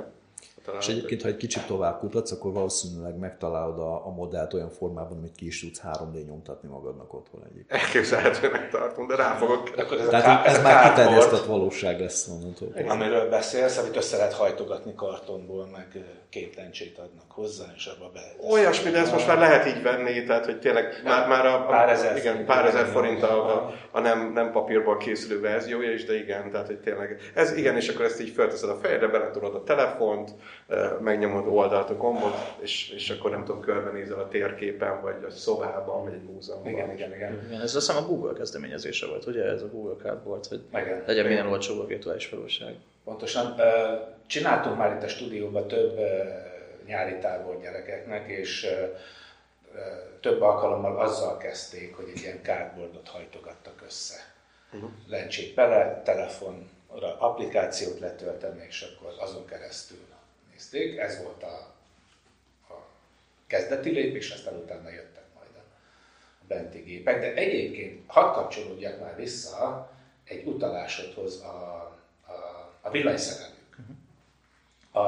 [0.68, 0.88] találod.
[0.88, 5.16] És egyébként, ha egy kicsit tovább kutatsz, akkor valószínűleg megtalálod a, a modellt olyan formában,
[5.16, 7.82] amit ki is tudsz 3D nyomtatni magadnak otthon egyébként.
[7.82, 9.70] Elképzelhetőnek tartom, de rá fogok.
[9.70, 12.68] De akkor ez Tehát ez, ez már kiterjesztett valóság lesz onnantól.
[12.88, 18.20] Amiről beszélsz, amit össze lehet hajtogatni kartonból, meg képlencsét adnak hozzá, és abba be.
[18.50, 21.66] Olyasmi, de ezt most már lehet így venni, tehát hogy tényleg már, már a, a,
[21.66, 26.04] pár ezer, igen, pár ezer forint a, a, a nem, nem papírból készülő verziója is,
[26.04, 29.54] de igen, tehát hogy tényleg, ez igen, és akkor ezt így felteszed a fejedre, beletudod
[29.54, 30.30] a telefont,
[31.00, 36.04] megnyomod oldalt a gombot, és, és akkor nem tudom, körbenézel a térképen, vagy a szobában,
[36.04, 36.72] vagy egy múzeumban.
[36.72, 37.44] Igen, igen, igen.
[37.46, 39.44] igen ez azt hiszem a Google kezdeményezése volt, ugye?
[39.44, 41.02] Ez a Google Card volt, hogy igen.
[41.06, 42.74] legyen minél olcsóbb a virtuális valóság.
[43.04, 43.54] Pontosan.
[44.26, 45.98] Csináltunk már itt a stúdióban több
[46.86, 48.66] nyári tábor gyerekeknek, és
[50.20, 54.14] több alkalommal azzal kezdték, hogy egy ilyen cardboardot hajtogattak össze.
[54.72, 54.90] Uh-huh.
[55.06, 59.98] Lencsét bele, telefonra applikációt letölteni, és akkor azon keresztül
[60.58, 60.98] nézték.
[60.98, 61.74] Ez volt a
[63.46, 65.62] kezdeti lépés, aztán utána jöttek majd a
[66.48, 67.20] benti gépek.
[67.20, 69.90] De egyébként hadd kapcsolódjak már vissza
[70.24, 71.46] egy utalásodhoz a,
[72.26, 72.32] a,
[72.80, 73.76] a villanyszerelők.
[74.92, 75.00] A,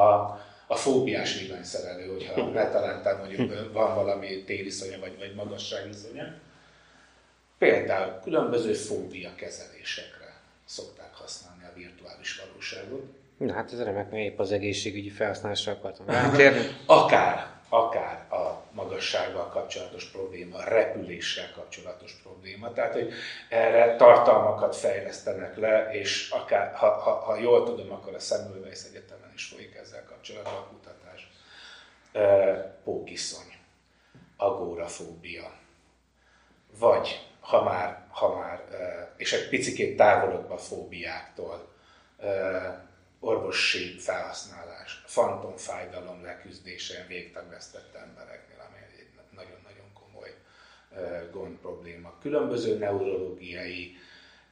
[0.67, 6.35] a fóbiás villanyszerelő, hogyha találtam, mondjuk van valami tériszonya vagy, vagy magasságviszonya.
[7.59, 13.20] Például különböző fóbia kezelésekre szokták használni a virtuális valóságot.
[13.46, 16.66] Na hát ez remek, mert épp az egészségügyi felhasználásra akartam rátérni.
[16.87, 22.72] Akár, akár a magassággal kapcsolatos probléma, a repüléssel kapcsolatos probléma.
[22.72, 23.12] Tehát, hogy
[23.48, 29.31] erre tartalmakat fejlesztenek le, és akár, ha, ha, ha jól tudom, akkor a Semmelweis Egyetemen
[29.35, 31.31] is folyik ezzel kapcsolatban a kutatás.
[32.85, 33.55] Pókiszony,
[34.37, 35.53] agórafóbia,
[36.79, 38.61] vagy ha már, ha már
[39.16, 41.68] és egy picit távolodva a fóbiáktól,
[43.21, 50.35] orvosi felhasználás, fantomfájdalom leküzdése végtagvesztett embereknél, ami egy nagyon-nagyon komoly
[51.33, 52.15] gond probléma.
[52.21, 53.97] Különböző neurológiai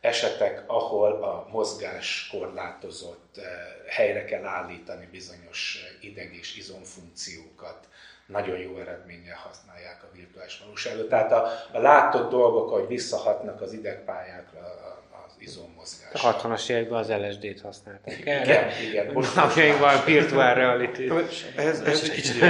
[0.01, 3.41] esetek, ahol a mozgás korlátozott,
[3.87, 7.89] helyre kell állítani bizonyos ideg- és izomfunkciókat,
[8.27, 11.09] nagyon jó eredménnyel használják a virtuális valóságot.
[11.09, 14.98] Tehát a, a látott dolgok, hogy visszahatnak az idegpályákra,
[15.41, 16.25] izommozgás.
[16.25, 18.43] A 60-as években az LSD-t használták erre.
[18.43, 19.13] Igen, igen.
[19.13, 21.13] Most napjainkban virtuál reality.
[21.57, 22.43] Ez, ez egy kicsit.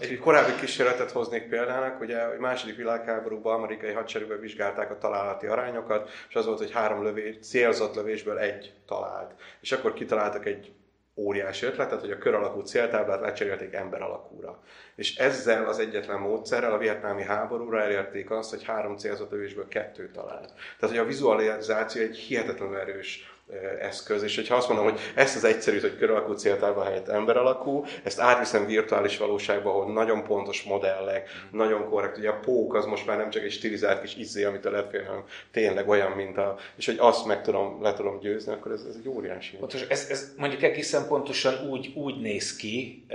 [0.00, 6.10] Egy korábbi kísérletet hoznék példának, ugye a második világháborúban amerikai hadseregben vizsgálták a találati arányokat,
[6.28, 9.34] és az volt, hogy három lövés, célzott lövésből egy talált.
[9.60, 10.72] És akkor kitaláltak egy
[11.16, 14.62] óriási ötletet, hogy a kör alakú céltáblát lecserélték ember alakúra.
[14.94, 20.10] És ezzel az egyetlen módszerrel a vietnámi háborúra elérték azt, hogy három célzott lövésből kettő
[20.10, 20.52] talált.
[20.78, 23.31] Tehát, hogy a vizualizáció egy hihetetlenül erős
[23.80, 27.36] eszköz, és hogyha azt mondom, hogy ezt az egyszerűt, hogy kör alakú céltárba helyett ember
[27.36, 31.56] alakú, ezt átviszem virtuális valóságba, ahol nagyon pontos modellek, mm.
[31.56, 34.64] nagyon korrekt, ugye a pók az most már nem csak egy stilizált kis izé, amit
[34.64, 38.52] lehet félni, hanem tényleg olyan, mint a, és hogy azt meg tudom, le tudom győzni,
[38.52, 39.56] akkor ez, ez egy óriási.
[39.56, 43.06] Pontos, ez, ez mondjuk egészen pontosan úgy, úgy néz ki,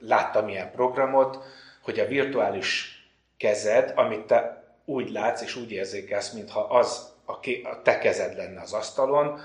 [0.00, 1.38] láttam ilyen programot,
[1.82, 2.98] hogy a virtuális
[3.36, 8.36] kezed, amit te úgy látsz és úgy érzékelsz, mintha az a, ké, a te kezed
[8.36, 9.40] lenne az asztalon,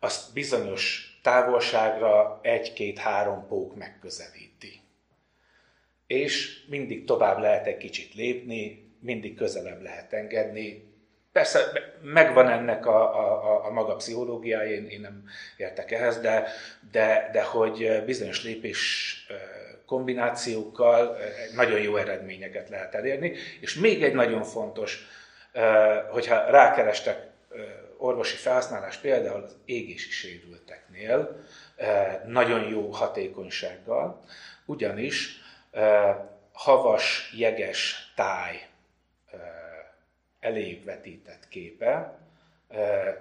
[0.00, 4.80] azt bizonyos távolságra egy-két-három pók megközelíti.
[6.06, 10.86] És mindig tovább lehet egy kicsit lépni, mindig közelebb lehet engedni.
[11.32, 11.60] Persze
[12.02, 15.24] megvan ennek a, a, a maga pszichológiája, én, én nem
[15.56, 16.48] értek ehhez, de,
[16.90, 19.14] de, de hogy bizonyos lépés
[19.86, 21.16] kombinációkkal
[21.54, 23.32] nagyon jó eredményeket lehet elérni.
[23.60, 25.06] És még egy nagyon fontos,
[26.10, 27.27] hogyha rákerestek
[27.96, 31.44] orvosi felhasználás például az égési sérülteknél
[32.26, 34.24] nagyon jó hatékonysággal,
[34.64, 35.40] ugyanis
[36.52, 38.66] havas, jeges táj
[40.40, 42.18] elég vetített képe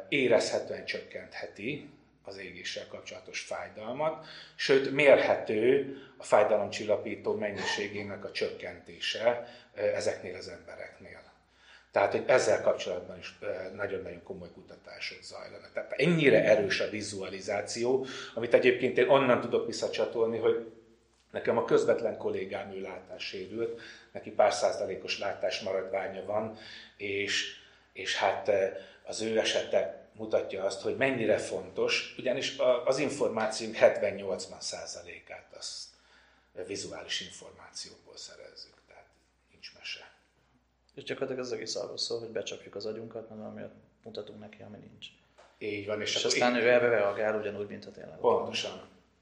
[0.10, 1.90] érezhetően csökkentheti
[2.24, 11.27] az égéssel kapcsolatos fájdalmat, sőt mérhető a fájdalomcsillapító mennyiségének a csökkentése ezeknél az embereknél.
[11.92, 13.40] Tehát, hogy ezzel kapcsolatban is
[13.76, 15.74] nagyon-nagyon komoly kutatások zajlanak.
[15.74, 20.72] Tehát ennyire erős a vizualizáció, amit egyébként én onnan tudok visszacsatolni, hogy
[21.32, 26.58] nekem a közvetlen kollégám ő látássérült, neki pár százalékos látás maradványa van,
[26.98, 27.56] és,
[27.94, 28.52] és hát
[29.04, 35.86] az ő esete mutatja azt, hogy mennyire fontos, ugyanis az információnk 70-80 százalékát azt
[36.68, 38.77] vizuális információkból szerezzük.
[40.98, 44.78] És gyakorlatilag az egész arról szól, hogy becsapjuk az agyunkat, mert amiatt mutatunk neki, ami
[44.78, 45.08] nincs.
[45.58, 46.02] Így van.
[46.02, 48.18] És, és aztán ő erre reagál ugyanúgy, mint a tényleg.
[48.18, 48.82] Pontosan.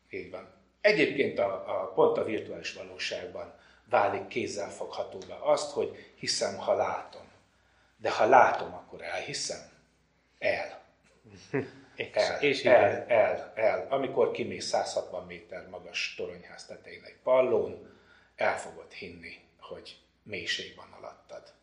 [0.09, 0.47] Így van.
[0.81, 3.53] Egyébként a, a, pont a virtuális valóságban
[3.89, 7.31] válik kézzelfoghatóvá azt, hogy hiszem, ha látom.
[7.97, 9.69] De ha látom, akkor elhiszem.
[10.39, 10.83] El.
[12.11, 13.87] El, és el, el, el.
[13.89, 17.99] Amikor kimész 160 méter magas toronyház tetején egy pallón,
[18.35, 21.53] el fogod hinni, hogy mélység van alattad.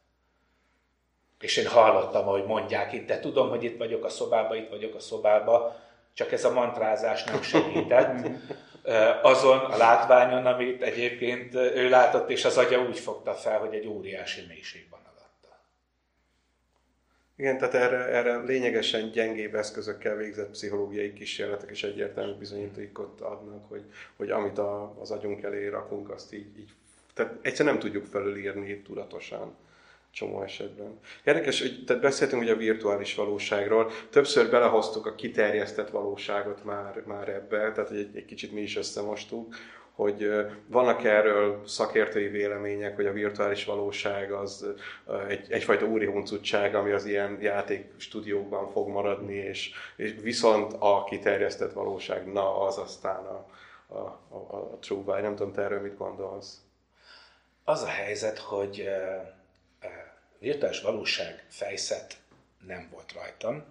[1.43, 4.95] És én hallottam, ahogy mondják itt, de tudom, hogy itt vagyok a szobába, itt vagyok
[4.95, 5.76] a szobába,
[6.12, 8.26] csak ez a mantrázás nem segített.
[9.22, 13.86] Azon a látványon, amit egyébként ő látott, és az agya úgy fogta fel, hogy egy
[13.86, 15.59] óriási mélység van alatta.
[17.36, 23.82] Igen, tehát erre, erre lényegesen gyengébb eszközökkel végzett pszichológiai kísérletek és egyértelmű bizonyítékot adnak, hogy,
[24.16, 26.70] hogy amit a, az agyunk elé rakunk, azt így, így
[27.14, 29.57] tehát egyszer nem tudjuk felülírni tudatosan
[30.13, 30.99] csomó esetben.
[31.25, 37.29] Érdekes, hogy tehát beszéltünk ugye a virtuális valóságról, többször belehoztuk a kiterjesztett valóságot már, már
[37.29, 39.55] ebbe, tehát egy, egy kicsit mi is összemostuk,
[39.95, 40.31] hogy
[40.67, 44.67] vannak erről szakértői vélemények, hogy a virtuális valóság az
[45.29, 51.05] egy, egyfajta úri huncutság, ami az ilyen játék stúdiókban fog maradni, és, és viszont a
[51.05, 53.47] kiterjesztett valóság, na az aztán a,
[53.87, 53.99] a,
[54.29, 55.21] a, a true by.
[55.21, 56.61] Nem tudom, te erről mit gondolsz?
[57.65, 58.89] Az a helyzet, hogy
[60.43, 62.16] virtuális valóság fejszet
[62.66, 63.64] nem volt rajtam,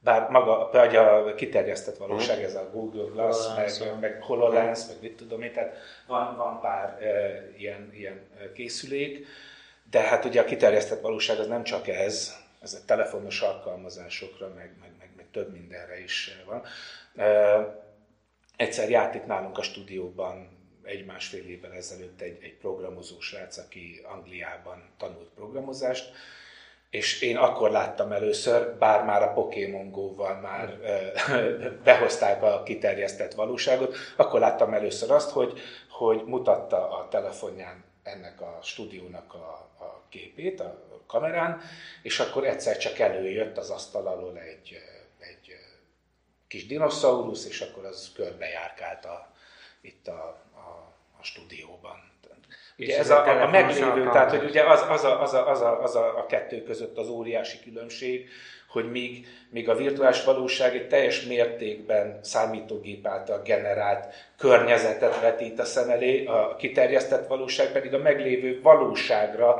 [0.00, 2.46] bár maga, vagy a kiterjesztett valóság, mhm.
[2.46, 6.60] ez a Google Glass, HoloLens, meg, meg HoloLens, meg mit tudom én, tehát van, van
[6.60, 8.20] pár e, ilyen, ilyen
[8.54, 9.26] készülék,
[9.90, 14.76] de hát ugye a kiterjesztett valóság az nem csak ez, ez a telefonos alkalmazásokra, meg,
[14.80, 16.62] meg, meg, meg több mindenre is van.
[17.16, 17.80] E,
[18.56, 20.51] egyszer itt nálunk a stúdióban
[20.84, 26.12] egy-másfél évvel ezelőtt egy, egy programozó srác, aki Angliában tanult programozást,
[26.90, 30.78] és én akkor láttam először, bár már a Pokémon Go-val már
[31.84, 38.58] behozták a kiterjesztett valóságot, akkor láttam először azt, hogy, hogy mutatta a telefonján ennek a
[38.62, 41.60] stúdiónak a, a képét a kamerán,
[42.02, 44.78] és akkor egyszer csak előjött az asztal alól egy,
[45.18, 45.56] egy
[46.48, 49.32] kis dinoszaurusz, és akkor az körbejárkált a,
[49.80, 50.42] itt a,
[51.22, 52.10] a, stúdióban.
[52.78, 55.60] Ugye ez a, a, a meglévő, tehát hogy ugye az, az, a, az, a, az,
[55.60, 58.28] a, az a, a kettő között az óriási különbség,
[58.68, 65.64] hogy míg, míg a virtuális valóság egy teljes mértékben számítógép által generált környezetet vetít a
[65.64, 69.54] szem elé, a kiterjesztett valóság pedig a meglévő valóságra,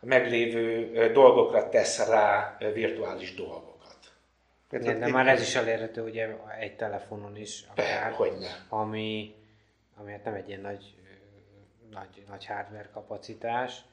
[0.00, 3.96] a meglévő dolgokra tesz rá virtuális dolgokat.
[4.70, 6.28] Igen, de már ez is elérhető ugye
[6.60, 8.48] egy telefonon is, akár, Hogyne.
[8.68, 9.34] ami,
[9.94, 10.94] ami hát nem egy ilyen nagy
[11.90, 13.84] nagy, nagy hardware kapacitás.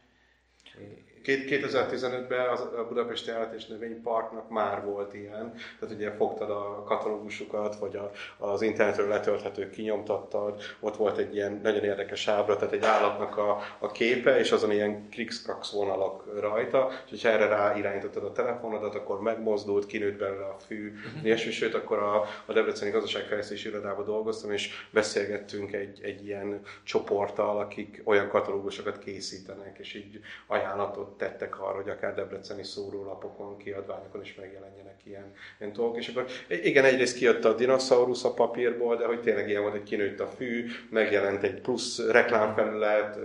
[1.25, 7.75] 2015-ben az, a Budapesti Állat és Növényparknak már volt ilyen, tehát ugye fogtad a katalógusokat,
[7.75, 12.83] vagy a, az internetről letölthető kinyomtattad, ott volt egy ilyen nagyon érdekes ábra, tehát egy
[12.83, 18.31] állatnak a, a képe, és azon ilyen krikszkraksz vonalak rajta, és hogyha erre ráirányítottad a
[18.31, 21.25] telefonodat, akkor megmozdult, kinőtt belőle a fű, uh-huh.
[21.25, 27.59] ilyesmi, sőt, akkor a, a Debreceni Gazdaságfejlesztési Irodában dolgoztam, és beszélgettünk egy, egy ilyen csoporttal,
[27.59, 34.35] akik olyan katalógusokat készítenek, és így ajánlatot tettek arra, hogy akár debreceni szórólapokon, kiadványokon is
[34.35, 35.97] megjelenjenek ilyen, ilyen dolgok.
[35.97, 39.83] És akkor igen, egyrészt kijött a dinoszaurusz a papírból, de hogy tényleg ilyen volt, hogy
[39.83, 43.19] kinőtt a fű, megjelent egy plusz reklámfelület,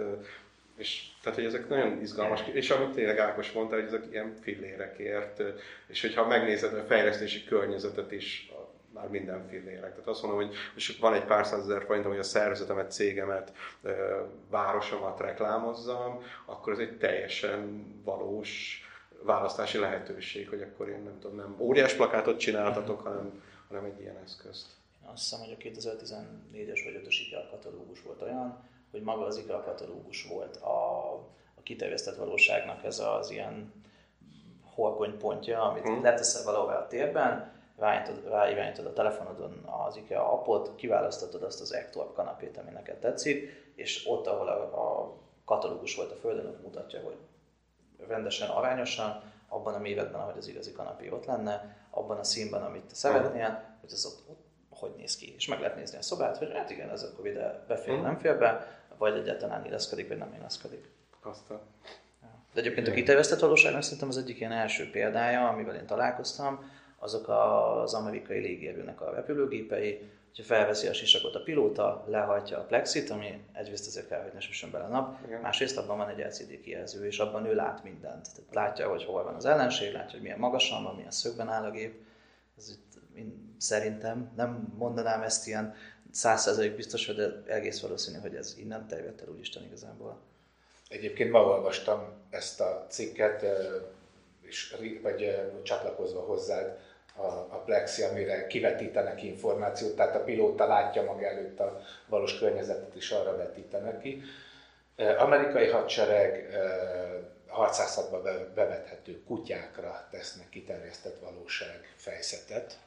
[0.76, 5.42] és tehát, hogy ezek nagyon izgalmas, és amit tényleg Ákos mondta, hogy ezek ilyen fillérekért,
[5.86, 8.50] és hogyha megnézed a fejlesztési környezetet is,
[8.96, 9.90] már minden fillérek.
[9.90, 13.52] Tehát azt mondom, hogy és van egy pár százezer forintom, hogy a szervezetemet, cégemet,
[14.50, 18.80] városomat reklámozzam, akkor ez egy teljesen valós
[19.22, 24.16] választási lehetőség, hogy akkor én nem tudom, nem óriás plakátot csináltatok, hanem, hanem egy ilyen
[24.24, 24.66] eszközt.
[25.02, 29.36] Én azt hiszem, hogy a 2014-es vagy 5-ös IKEA katalógus volt olyan, hogy maga az
[29.38, 31.12] IKEA katalógus volt a,
[31.54, 33.72] a kiterjesztett valóságnak ez az ilyen
[34.76, 36.02] horgony pontja, amit hmm.
[36.02, 37.55] leteszel valahová a térben,
[38.28, 44.06] ráirányítod a telefonodon az IKEA appot, kiválasztod azt az Ektorp kanapét, ami neked tetszik, és
[44.08, 47.16] ott, ahol a, a katalógus volt a földön, ott mutatja, hogy
[48.08, 52.84] rendesen, arányosan, abban a méretben, ahogy az igazi kanapé ott lenne, abban a színben, amit
[52.84, 55.34] te szeretnél, hogy ez ott, ott hogy néz ki.
[55.36, 58.06] És meg lehet nézni a szobát, hogy hát igen, ez akkor ide befér, uh-huh.
[58.06, 60.90] nem fér be, vagy egyáltalán illeszkedik, vagy nem illeszkedik.
[61.22, 61.60] Aztán.
[62.52, 67.28] De egyébként a kiterjesztett valóságnak szerintem az egyik ilyen első példája, amivel én találkoztam, azok
[67.28, 73.40] az amerikai légierőnek a repülőgépei, hogyha felveszi a sisakot a pilóta, lehajtja a plexit, ami
[73.52, 75.40] egyrészt azért kell, hogy ne süssön bele a nap, Igen.
[75.40, 78.28] másrészt abban van egy LCD kijelző, és abban ő lát mindent.
[78.34, 81.64] Tehát látja, hogy hol van az ellenség, látja, hogy milyen magasan van, milyen szögben áll
[81.64, 81.94] a gép.
[82.58, 85.74] Ez itt, én szerintem nem mondanám ezt ilyen
[86.10, 90.20] százszerzalék biztos, de egész valószínű, hogy ez innen terjedt el úgyisten igazából.
[90.88, 93.44] Egyébként ma olvastam ezt a cikket,
[94.48, 96.78] és, vagy csatlakozva hozzád,
[97.16, 102.94] a, a plexi, amire kivetítenek információt, tehát a pilóta látja maga előtt a valós környezetet,
[102.94, 104.22] és arra vetítenek ki.
[105.18, 106.48] Amerikai hadsereg
[107.48, 108.22] harcászatba
[108.54, 112.78] bevethető kutyákra tesznek kiterjesztett valóság fejszetet,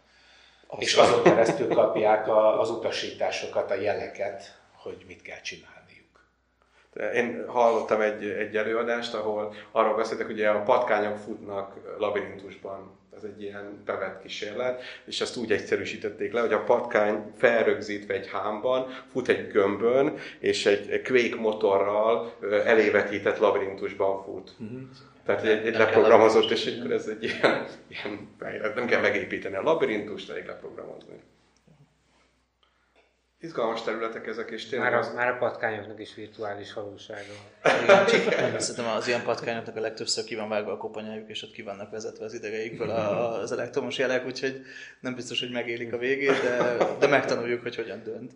[0.68, 0.80] Aztán.
[0.80, 5.79] és azon keresztül kapják a, az utasításokat, a jeleket, hogy mit kell csinálni.
[7.14, 13.42] Én hallottam egy, egy előadást, ahol arról beszéltek, hogy a patkányok futnak labirintusban ez egy
[13.42, 19.28] ilyen bevett kísérlet, és ezt úgy egyszerűsítették le, hogy a patkány felrögzítve egy hámban, fut
[19.28, 22.34] egy gömbön, és egy Quake motorral
[22.66, 24.52] elévetített labirintusban fut.
[24.60, 24.80] Uh-huh.
[25.26, 30.30] Tehát egy, egy leprogramozott, és akkor ez egy ilyen, ilyen nem kell megépíteni a labirintust,
[30.30, 31.22] elég leprogramozni.
[33.42, 35.08] Izgalmas területek ezek, és tényleg Már az...
[35.08, 37.34] a, már a patkányoknak is virtuális valósága.
[38.14, 41.62] Igen, Szerintem az ilyen patkányoknak a legtöbbször ki van vágva a koponyájuk, és ott ki
[41.62, 44.62] vannak vezetve az idegeikből a- az elektromos jelek, úgyhogy
[45.00, 48.32] nem biztos, hogy megélik a végét, de, de megtanuljuk, hogy hogyan dönt.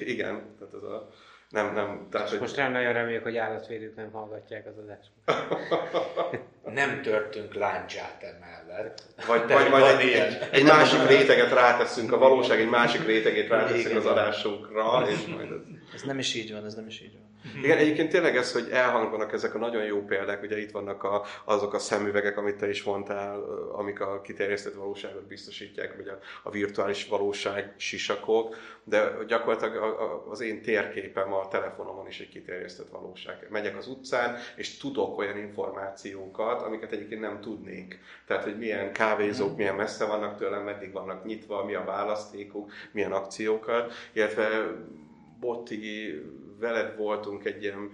[0.00, 1.08] Igen, tehát ez a...
[1.52, 2.40] Nem, nem, tehát, hogy...
[2.40, 5.10] Most nem nagyon reméljük, hogy állatvédők nem hallgatják az adást.
[6.74, 9.02] Nem törtünk láncsát emellett.
[9.26, 10.26] Vagy, De vagy, egy, ilyen.
[10.26, 13.96] egy, egy másik réteget ráteszünk, a valóság egy másik rétegét ráteszünk Igen.
[13.96, 15.60] az adásunkra, és majd ez...
[15.94, 17.31] Ez nem is így van, ez nem is így van.
[17.62, 21.24] Igen, egyébként tényleg ez, hogy elhangzanak ezek a nagyon jó példák, ugye itt vannak a,
[21.44, 26.50] azok a szemüvegek, amit te is mondtál, amik a kiterjesztett valóságot biztosítják, vagy a, a
[26.50, 32.88] virtuális valóság sisakok, de gyakorlatilag a, a, az én térképem a telefonomon is egy kiterjesztett
[32.88, 33.46] valóság.
[33.50, 37.98] Megyek az utcán, és tudok olyan információkat, amiket egyébként nem tudnék.
[38.26, 43.12] Tehát, hogy milyen kávézók, milyen messze vannak tőlem, meddig vannak nyitva, mi a választékuk, milyen
[43.12, 44.48] akciókat, illetve
[45.40, 46.14] Botti,
[46.62, 47.90] veled voltunk egy ilyen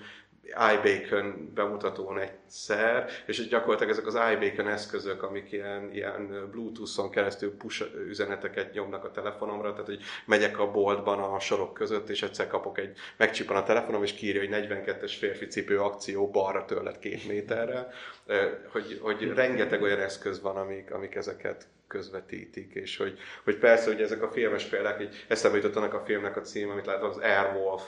[0.74, 7.84] iBacon bemutatón egyszer, és gyakorlatilag ezek az iBacon eszközök, amik ilyen, ilyen Bluetooth-on keresztül push
[8.08, 12.78] üzeneteket nyomnak a telefonomra, tehát hogy megyek a boltban a sorok között, és egyszer kapok
[12.78, 17.88] egy, megcsipan a telefonom, és kiírja, hogy 42-es férfi cipő akció balra tőled két méterre,
[18.72, 24.02] hogy, hogy rengeteg olyan eszköz van, amik, amik ezeket közvetítik, és hogy, hogy persze, hogy
[24.02, 27.18] ezek a filmes példák, hogy eszembe jutott annak a filmnek a cím, amit láttam, az
[27.18, 27.82] Airwolf,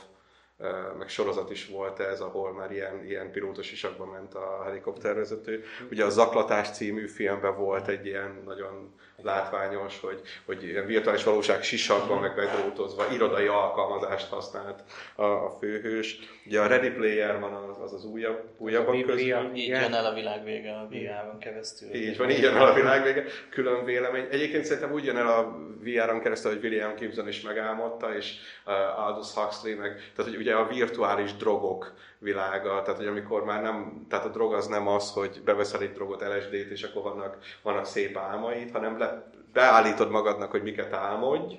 [0.99, 5.65] meg sorozat is volt ez, ahol már ilyen, ilyen pilótos isakba ment a helikoptervezető.
[5.91, 11.63] Ugye a Zaklatás című filmben volt egy ilyen nagyon látványos, hogy, hogy ilyen virtuális valóság
[11.63, 14.83] sisakban, meg bedrótozva irodai alkalmazást használt
[15.15, 16.19] a, a főhős.
[16.47, 19.39] Ugye a Ready Player van az az, az újabb, újabbak Biblia.
[19.39, 19.55] közül.
[19.57, 19.83] Így Igen.
[19.83, 21.95] jön el a világ vége a VR-on keresztül.
[21.95, 23.25] Így van, így jön el a világ vége.
[23.51, 24.27] Külön vélemény.
[24.31, 28.35] Egyébként szerintem úgy jön el a VR-on keresztül, hogy William Gibson is megálmodta, és
[28.67, 33.63] uh, Aldous Huxley meg, tehát hogy ugye a virtuális drogok világa, tehát hogy amikor már
[33.63, 37.39] nem, tehát a drog az nem az, hogy beveszel egy drogot, LSD-t, és akkor vannak,
[37.63, 41.55] vannak szép álmaid, hanem le, beállítod magadnak, hogy miket álmodj,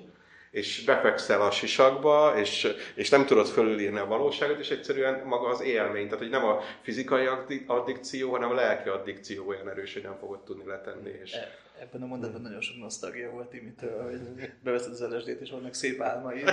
[0.50, 5.62] és befekszel a sisakba, és, és nem tudod fölülírni a valóságot, és egyszerűen maga az
[5.62, 10.02] élmény, tehát hogy nem a fizikai addi- addikció, hanem a lelki addikció olyan erős, hogy
[10.02, 11.10] nem fogod tudni letenni.
[11.22, 11.36] És...
[11.82, 16.00] Ebben a mondatban nagyon sok nosztalgia volt Timitől, hogy beveszed az LSD-t és vannak szép
[16.00, 16.50] álmaid.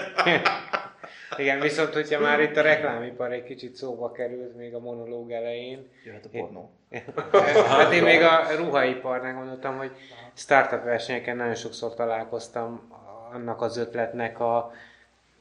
[1.38, 5.88] Igen, viszont hogyha már itt a reklámipar egy kicsit szóba került még a monológ elején,
[6.06, 6.72] Jöhet a pornó.
[7.68, 9.92] hát én még a ruhaiparnál gondoltam, hogy
[10.34, 12.92] startup versenyeken nagyon sokszor találkoztam
[13.34, 14.74] annak az ötletnek a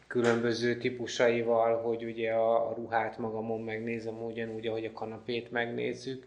[0.06, 6.26] különböző típusaival, hogy ugye a, a ruhát magamon megnézem ugyanúgy, ahogy a kanapét megnézzük.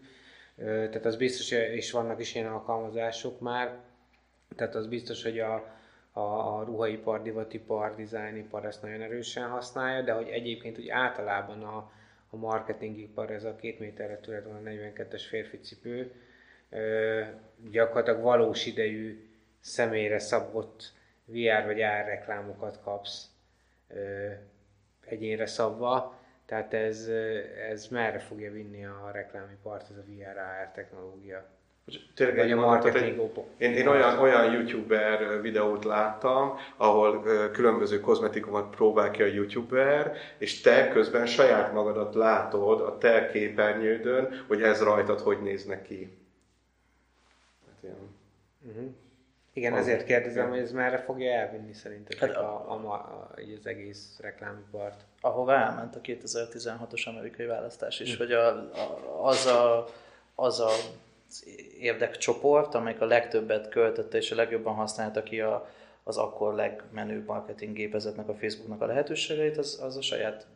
[0.64, 3.78] Tehát az biztos, és vannak is ilyen alkalmazások már,
[4.56, 5.54] tehát az biztos, hogy a,
[6.12, 11.92] a, a ruhaipar, divatipar, dizájnipar ezt nagyon erősen használja, de hogy egyébként úgy általában a,
[12.30, 16.12] a marketingipar, ez a két méterre tőled van a 42-es férfi cipő,
[16.70, 17.22] ö,
[17.70, 19.28] gyakorlatilag valós idejű
[19.60, 20.92] személyre szabott
[21.24, 23.30] VR vagy AR reklámokat kapsz
[23.88, 24.30] ö,
[25.06, 26.20] egyénre szabva,
[26.52, 27.08] tehát ez,
[27.70, 31.44] ez merre fogja vinni a reklámipart, ez a VR AR technológia.
[32.14, 33.44] Tényleg Vagy egy a marketing egy-.
[33.56, 37.22] Én, én olyan, olyan youtuber videót láttam, ahol
[37.52, 44.44] különböző kozmetikumot próbál ki a youtuber, és te közben saját magadat látod a te képernyődön,
[44.46, 46.18] hogy ez rajtad hogy néznek ki.
[47.66, 48.16] Hát ilyen.
[48.66, 48.94] Uh-huh.
[49.54, 54.18] Igen, ezért kérdezem, hogy ez merre fogja elvinni szerintetek Hát a, a, a, az egész
[54.20, 55.04] reklámipart.
[55.20, 59.86] Ahova elment a 2016-os amerikai választás is, hogy a, a, az, a,
[60.34, 60.70] az a
[61.78, 65.68] érdekcsoport, amelyik a legtöbbet költötte és a legjobban használta ki a,
[66.04, 70.46] az akkor legmenőbb marketing gépezetnek a Facebooknak a lehetőségeit, az, az a saját,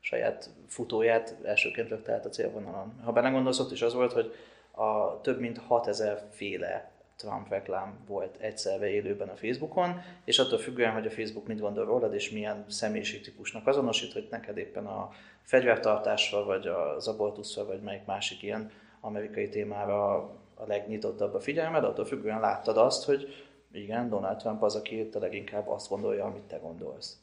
[0.00, 3.00] saját futóját elsőként lökte át a célvonalon.
[3.04, 4.34] Ha belegondolsz, ott is az volt, hogy
[4.70, 10.92] a több mint 6000 féle Trump reklám volt egyszerre élőben a Facebookon, és attól függően,
[10.92, 15.10] hogy a Facebook mit gondol rólad, és milyen személyiségtípusnak azonosít, hogy neked éppen a
[15.42, 20.14] fegyvertartásra, vagy az abortuszra, vagy melyik másik ilyen amerikai témára
[20.54, 25.18] a legnyitottabb a figyelmed, attól függően láttad azt, hogy igen, Donald Trump az, aki a
[25.18, 27.20] leginkább azt gondolja, amit te gondolsz.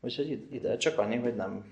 [0.00, 1.64] Úgyhogy id- ide csak annyi, hogy nem,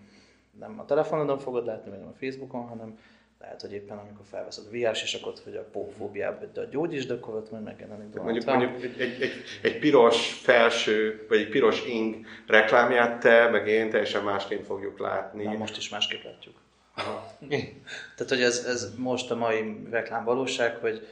[0.59, 2.99] nem a telefonodon fogod látni, vagy nem a Facebookon, hanem
[3.43, 7.51] lehet, hogy éppen amikor felveszed a VR sisakot, hogy a pókfóbiába a gyógyisd, akkor ott
[7.51, 8.71] majd megjelenik Donald Mondjuk, Trump.
[8.71, 13.91] mondjuk egy, egy, egy, egy piros felső, vagy egy piros ing reklámját te, meg én
[13.91, 15.45] teljesen másként fogjuk látni.
[15.45, 16.55] Na, most is másképp látjuk.
[18.17, 21.07] Tehát, hogy ez, ez most a mai reklámvalóság, hogy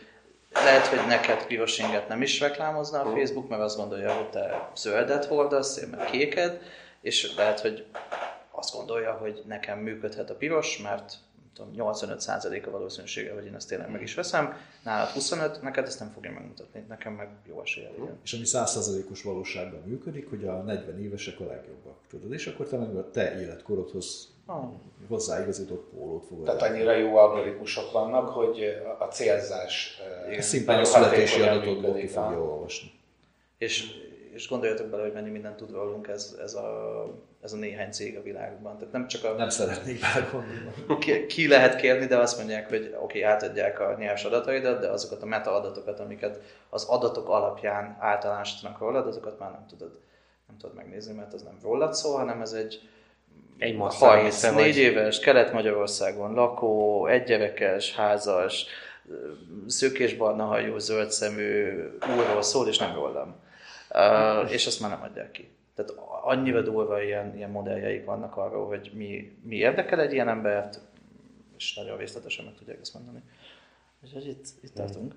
[0.53, 4.71] lehet, hogy neked piros inget nem is reklámozna a Facebook, mert azt gondolja, hogy te
[4.77, 6.61] zöldet hordasz, én meg kéked,
[7.01, 7.85] és lehet, hogy
[8.51, 11.15] azt gondolja, hogy nekem működhet a piros, mert
[11.55, 15.99] tudom, 85% a valószínűsége, hogy én ezt tényleg meg is veszem, nálad 25, neked ezt
[15.99, 18.19] nem fogja megmutatni, nekem meg jó esélye legyen.
[18.25, 22.77] És ami 100%-os valóságban működik, hogy a 40 évesek a legjobbak, tudod, és akkor te
[22.77, 24.65] meg a te életkorodhoz ah.
[25.09, 26.45] hozzáigazított pólót fogod.
[26.45, 30.01] Tehát annyira jó algoritmusok vannak, hogy a célzás
[30.39, 32.93] szimplán a születési adatokból ki fogja olvasni.
[33.59, 33.91] És,
[34.33, 37.05] és gondoljatok bele, hogy mennyi mindent tud rólunk ez, ez a
[37.43, 38.79] ez a néhány cég a világban.
[38.79, 39.35] Tehát nem csak a...
[39.35, 40.99] Nem szeretnék belegondolni.
[40.99, 44.89] Ki, ki lehet kérni, de azt mondják, hogy oké, okay, átadják a nyers adataidat, de
[44.89, 50.01] azokat a meta adatokat, amiket az adatok alapján általánosítanak rólad, azokat már nem tudod,
[50.47, 52.89] nem tudod megnézni, mert az nem rólad szól, hanem ez egy
[53.59, 54.77] egy 34 vagy...
[54.77, 58.67] éves, Kelet-Magyarországon lakó, egygyerekes, házas,
[59.67, 61.73] szőkésbarna hajú, zöld szemű
[62.17, 63.35] úrról szól, és nem rólam.
[63.95, 65.49] Uh, és azt már nem adják ki.
[65.75, 70.81] Tehát annyira durva ilyen, ilyen modelljeik vannak arról, hogy mi, mi érdekel egy ilyen embert,
[71.57, 73.23] és nagyon részletesen meg tudják ezt mondani.
[74.05, 75.15] Úgyhogy itt, itt tartunk.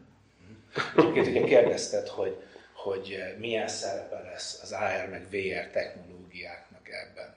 [0.97, 2.41] Egyébként ugye kérdezted, hogy,
[2.73, 7.35] hogy milyen szerepe lesz az AR meg VR technológiáknak ebben.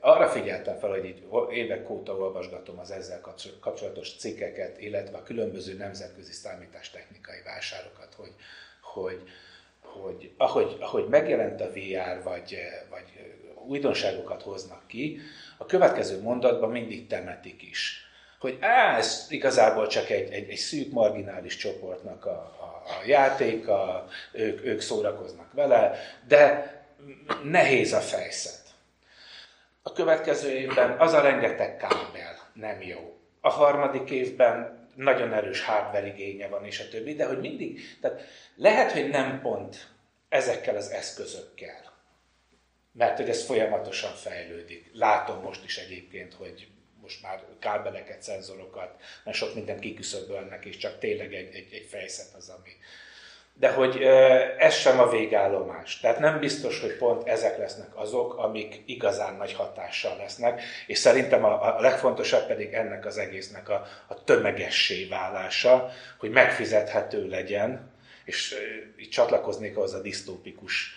[0.00, 3.20] Arra figyeltem fel, hogy így évek óta olvasgatom az ezzel
[3.60, 8.34] kapcsolatos cikkeket, illetve a különböző nemzetközi számítástechnikai vásárokat, hogy,
[8.80, 9.22] hogy
[10.00, 12.58] hogy ahogy, ahogy megjelent a VR, vagy,
[12.90, 13.04] vagy
[13.66, 15.20] újdonságokat hoznak ki,
[15.56, 18.06] a következő mondatban mindig temetik is.
[18.38, 24.06] Hogy á, ez igazából csak egy, egy, egy szűk marginális csoportnak a, a, a játéka,
[24.32, 26.72] ők, ők szórakoznak vele, de
[27.44, 28.60] nehéz a fejszet.
[29.82, 33.18] A következő évben az a rengeteg kábel nem jó.
[33.40, 38.22] A harmadik évben nagyon erős hardware igénye van, és a többi, de hogy mindig, tehát
[38.56, 39.90] lehet, hogy nem pont
[40.28, 41.92] ezekkel az eszközökkel,
[42.92, 44.90] mert hogy ez folyamatosan fejlődik.
[44.92, 46.68] Látom most is egyébként, hogy
[47.00, 52.34] most már kábeleket, szenzorokat, mert sok mindent kiküszöbölnek, és csak tényleg egy, egy, egy fejszet
[52.34, 52.70] az, ami...
[53.54, 54.02] De hogy
[54.58, 56.00] ez sem a végállomás.
[56.00, 61.44] Tehát nem biztos, hogy pont ezek lesznek azok, amik igazán nagy hatással lesznek, és szerintem
[61.44, 67.90] a, a legfontosabb pedig ennek az egésznek a, a tömegessé válása, hogy megfizethető legyen,
[68.24, 68.54] és
[68.96, 70.94] itt csatlakoznék ahhoz a disztópikus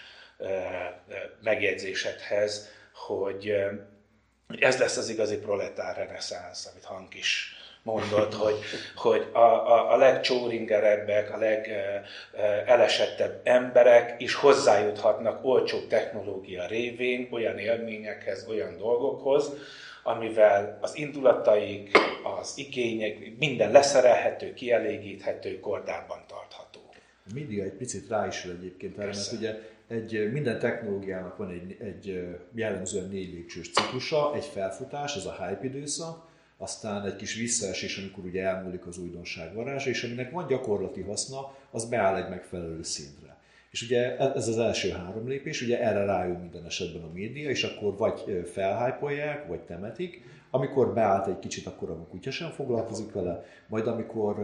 [1.41, 3.53] megjegyzésedhez, hogy
[4.59, 7.55] ez lesz az igazi proletár reneszánsz, amit Hank is
[7.85, 8.55] mondott, hogy,
[8.95, 18.47] hogy a, a, a legcsóringerebbek, a legelesettebb emberek is hozzájuthatnak olcsó technológia révén olyan élményekhez,
[18.49, 19.51] olyan dolgokhoz,
[20.03, 21.97] amivel az indulataik,
[22.39, 26.79] az igények, minden leszerelhető, kielégíthető, kordában tartható.
[27.33, 32.27] Mindig egy picit rá is egyébként erre, mert ugye egy, minden technológiának van egy, egy
[32.55, 36.33] jellemzően négy lépcsős ciklusa, egy felfutás, ez a hype időszak,
[36.65, 41.55] aztán egy kis visszaesés, amikor ugye elmúlik az újdonság varázsa, és aminek van gyakorlati haszna,
[41.71, 43.37] az beáll egy megfelelő szintre.
[43.71, 47.63] És ugye ez az első három lépés, ugye erre rájön minden esetben a média, és
[47.63, 53.45] akkor vagy felhájpolják, vagy temetik, amikor beállt egy kicsit, akkor a kutya sem foglalkozik vele,
[53.67, 54.39] majd amikor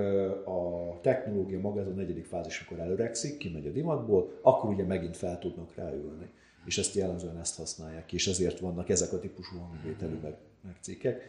[0.45, 5.17] a technológia maga, ez a negyedik fázis, amikor előrekszik, kimegy a divatból, akkor ugye megint
[5.17, 6.29] fel tudnak ráülni.
[6.65, 10.75] És ezt jellemzően ezt használják ki, és ezért vannak ezek a típusú hangvételű meg, meg
[10.81, 11.21] cikkek.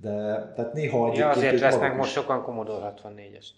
[0.00, 0.10] De
[0.56, 1.12] tehát néha.
[1.14, 3.48] Ja, azért lesznek most sokan Commodore 64-est.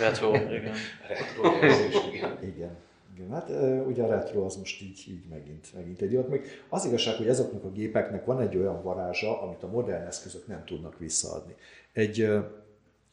[0.00, 0.74] Retro, igen.
[1.08, 1.52] Retro
[2.12, 2.38] igen.
[2.42, 2.76] igen.
[3.16, 3.48] Igen, hát
[3.86, 6.28] ugye a retro az most így, így megint, megint egy divat.
[6.28, 10.46] Még az igazság, hogy ezeknek a gépeknek van egy olyan varázsa, amit a modern eszközök
[10.46, 11.54] nem tudnak visszaadni.
[11.92, 12.28] Egy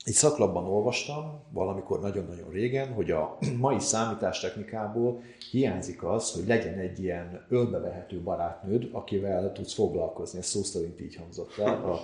[0.05, 5.21] egy szaklapban olvastam valamikor nagyon-nagyon régen, hogy a mai számítástechnikából
[5.51, 10.39] hiányzik az, hogy legyen egy ilyen ölbevehető barátnőd, akivel tudsz foglalkozni.
[10.39, 12.01] Ez szó szerint így hangzott el a,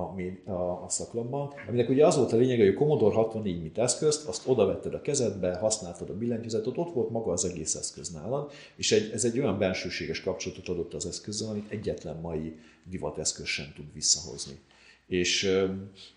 [0.00, 1.52] a, a, a szaklapban.
[1.68, 4.94] Aminek ugye az volt a lényeg, hogy a Commodore 64 mint eszközt, azt oda vetted
[4.94, 9.24] a kezedbe, használtad a billentyűzetet, ott volt maga az egész eszköz nálad, és egy, ez
[9.24, 14.58] egy olyan bensőséges kapcsolatot adott az eszközzel, amit egyetlen mai divateszköz sem tud visszahozni.
[15.10, 15.58] És,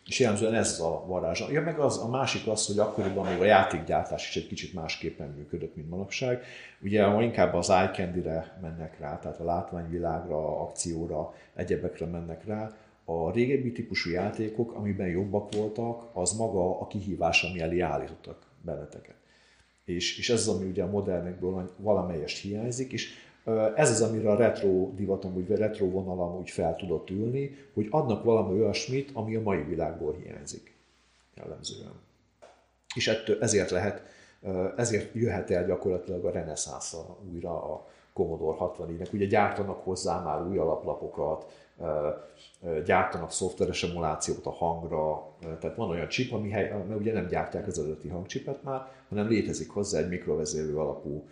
[0.06, 1.42] és jellemzően ez a varázs.
[1.52, 5.30] Ja, meg az, a másik az, hogy akkoriban még a játékgyártás is egy kicsit másképpen
[5.30, 6.44] működött, mint manapság.
[6.82, 12.78] Ugye inkább az eye candy-re mennek rá, tehát a látványvilágra, akcióra, egyebekre mennek rá.
[13.06, 19.16] A régebbi típusú játékok, amiben jobbak voltak, az maga a kihívás, ami elé állítottak benneteket.
[19.86, 23.10] És, és ez az, ami ugye a modernekből valamelyest hiányzik, és
[23.76, 28.24] ez az, amire a retro divatom, vagy retro vonalam úgy fel tudott ülni, hogy adnak
[28.24, 30.76] valami olyasmit, ami a mai világból hiányzik
[31.36, 31.92] jellemzően.
[32.96, 34.02] és ettől, ezért lehet,
[34.78, 39.14] ezért jöhet el gyakorlatilag a reneszánsza újra a Commodore 64-nek.
[39.14, 41.46] Ugye gyártanak hozzá már új alaplapokat,
[42.86, 45.28] gyártanak szoftveres emulációt a hangra,
[45.60, 49.70] tehát van olyan chip, ami mert ugye nem gyártják az eredeti hangcsipet már, hanem létezik
[49.70, 51.28] hozzá egy mikrovezérő alapú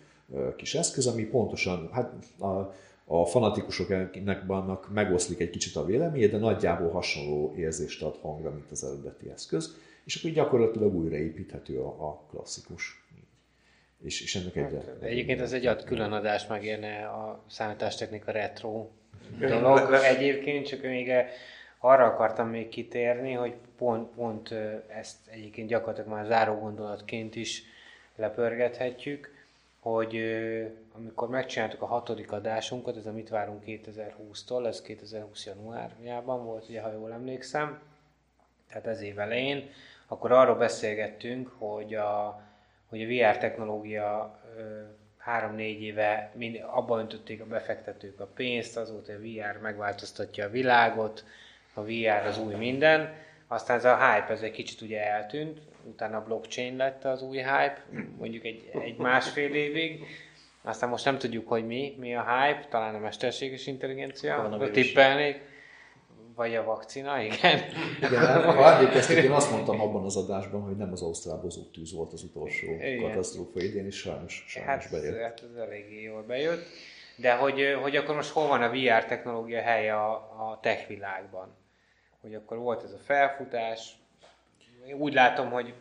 [0.56, 2.74] kis eszköz, ami pontosan, hát a,
[3.04, 8.70] a fanatikusoknak vannak, megoszlik egy kicsit a véleménye, de nagyjából hasonló érzést ad hangra, mint
[8.70, 13.04] az eredeti eszköz, és akkor gyakorlatilag újraépíthető a, a klasszikus.
[14.04, 18.88] És, és ennek egy hát, Egyébként ez egy ad külön adás megérne a számítástechnika retro
[19.38, 19.92] dolog.
[19.92, 21.12] Egyébként, csak még
[21.78, 24.54] arra akartam még kitérni, hogy pont, pont
[24.88, 27.62] ezt egyébként gyakorlatilag már záró gondolatként is
[28.16, 29.31] lepörgethetjük,
[29.82, 30.16] hogy
[30.94, 36.80] amikor megcsináltuk a hatodik adásunkat, ez a Mit várunk 2020-tól, ez 2020 januárjában volt, ugye,
[36.80, 37.80] ha jól emlékszem,
[38.68, 39.70] tehát ez év elején,
[40.06, 42.42] akkor arról beszélgettünk, hogy a,
[42.88, 44.40] hogy a VR technológia
[45.18, 51.24] három-négy éve mind, abban öntötték a befektetők a pénzt, azóta a VR megváltoztatja a világot,
[51.74, 53.14] a VR az új minden,
[53.46, 57.36] aztán ez a hype ez egy kicsit ugye eltűnt, utána a blockchain lett az új
[57.36, 57.84] hype,
[58.18, 60.04] mondjuk egy, egy másfél évig,
[60.62, 65.40] aztán most nem tudjuk, hogy mi, mi a hype, talán a mesterséges intelligencia, tippelnék,
[66.34, 67.60] vagy a vakcina, igen.
[67.98, 72.12] Igen, ha emlékeztek, én azt mondtam abban az adásban, hogy nem az ausztrál bozótűz volt
[72.12, 73.10] az utolsó igen.
[73.10, 75.20] katasztrófa idén, és sajnos, sajnos hát, bejött.
[75.20, 76.66] Hát ez eléggé jól bejött.
[77.16, 81.56] De hogy, hogy akkor most hol van a VR technológia helye a, a tech világban?
[82.20, 84.01] Hogy akkor volt ez a felfutás,
[84.98, 85.74] úgy látom, hogy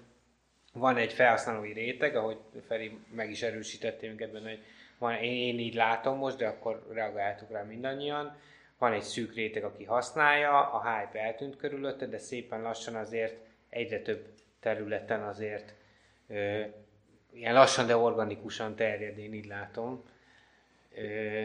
[0.74, 2.38] van egy felhasználói réteg, ahogy
[2.68, 4.64] Feri meg is erősítette minket benne, hogy
[4.97, 8.36] van, én, én így látom most, de akkor reagáltuk rá mindannyian,
[8.78, 13.36] van egy szűk réteg, aki használja, a hype eltűnt körülötte, de szépen lassan azért
[13.70, 14.26] egyre több
[14.60, 15.74] területen azért
[16.28, 16.62] ö,
[17.34, 20.04] ilyen lassan, de organikusan terjed, én így látom.
[20.95, 21.43] Ö,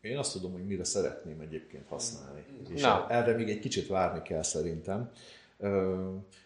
[0.00, 2.44] én azt tudom, hogy mire szeretném egyébként használni.
[2.74, 3.06] És Na.
[3.10, 5.12] erre még egy kicsit várni kell szerintem.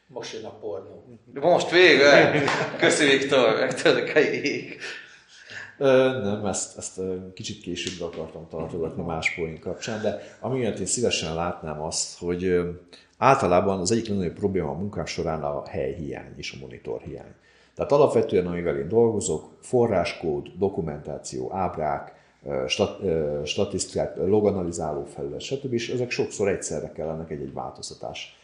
[0.06, 1.04] Most jön a pornó.
[1.40, 2.06] Most végül?
[2.78, 4.78] Köszi Viktor, megtörök a jég.
[5.78, 7.00] Nem, ezt, ezt
[7.34, 12.60] kicsit később akartam tartogatni más poén kapcsán, de amiért én szívesen látnám azt, hogy
[13.18, 17.34] általában az egyik legnagyobb probléma a munkám során a helyhiány és a monitor hiány.
[17.74, 22.12] Tehát alapvetően, amivel én dolgozok, forráskód, dokumentáció, ábrák,
[22.66, 23.00] stat,
[23.46, 25.72] statisztikák, loganalizáló felület, stb.
[25.72, 28.36] és ezek sokszor egyszerre kellenek egy-egy változtatás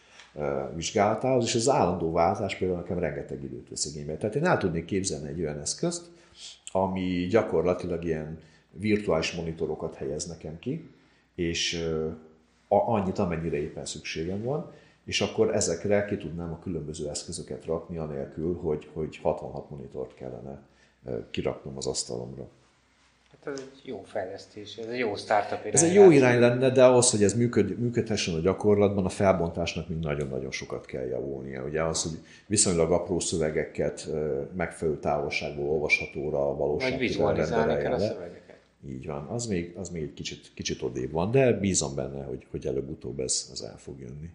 [0.74, 4.16] vizsgálatához, és az állandó váltás például nekem rengeteg időt vesz igénybe.
[4.16, 6.11] Tehát én el tudnék képzelni egy olyan eszközt,
[6.72, 8.39] ami gyakorlatilag ilyen
[8.70, 10.91] virtuális monitorokat helyez nekem ki,
[11.35, 11.89] és
[12.68, 14.72] annyit, amennyire éppen szükségem van,
[15.05, 20.62] és akkor ezekre ki tudnám a különböző eszközöket rakni, anélkül, hogy, hogy 66 monitort kellene
[21.31, 22.49] kiraknom az asztalomra.
[23.45, 25.72] Hát ez egy jó fejlesztés, ez egy jó startup irány.
[25.72, 29.88] Ez egy jó irány lenne, de ahhoz, hogy ez működ, működhessen a gyakorlatban, a felbontásnak
[29.88, 31.64] még nagyon-nagyon sokat kell javulnia.
[31.64, 34.09] Ugye az, hogy viszonylag apró szövegeket
[34.57, 36.91] megfelelő távolságból olvashatóra a valóság.
[36.91, 38.59] Vagy vizualizálni kell a szövegeket.
[38.88, 42.47] Így van, az még, az még egy kicsit, kicsit odébb van, de bízom benne, hogy,
[42.51, 44.30] hogy előbb-utóbb ez, ez el fog jönni.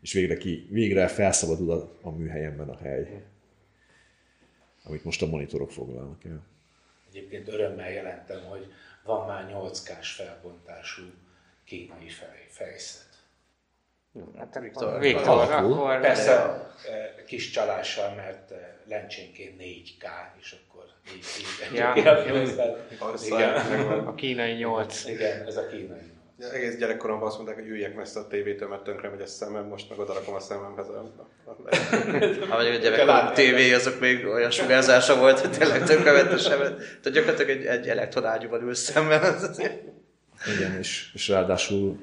[0.00, 3.22] És végre, ki, végre felszabadul a, a műhelyemben a hely,
[4.84, 6.49] amit most a monitorok foglalnak el.
[7.10, 11.02] Egyébként örömmel jelentem, hogy van már 8K-s felbontású
[11.64, 13.08] kínai fej, fejszet.
[14.38, 15.52] Hát Viktor, Viktor.
[15.52, 16.00] akkor...
[16.00, 16.34] Persze
[16.86, 17.24] de...
[17.24, 18.52] kis csalással, mert
[18.84, 20.04] lencsénként 4K,
[20.40, 20.84] és akkor
[21.14, 22.16] így, így ja, igen.
[24.06, 25.04] A kínai 8.
[25.04, 26.19] Igen, ez a kínai Ja,
[26.52, 29.88] egész gyerekkoromban azt mondták, hogy üljek messze a tévétől, mert tönkre megy a szemem, most
[29.90, 30.88] meg odarakom a szememhez.
[30.88, 31.12] A...
[32.48, 36.76] Ha a gyerekkorom tévé, azok még olyan sugárzása volt, hogy tényleg tönkre ment a szemem.
[36.76, 39.34] Tehát gyakorlatilag egy, egy elektronágyúban ül szemben.
[40.56, 41.98] Igen, és, és ráadásul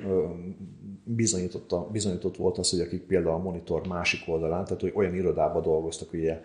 [1.03, 5.61] bizonyított, bizonyított volt az, hogy akik például a monitor másik oldalán, tehát hogy olyan irodában
[5.61, 6.41] dolgoztak, ugye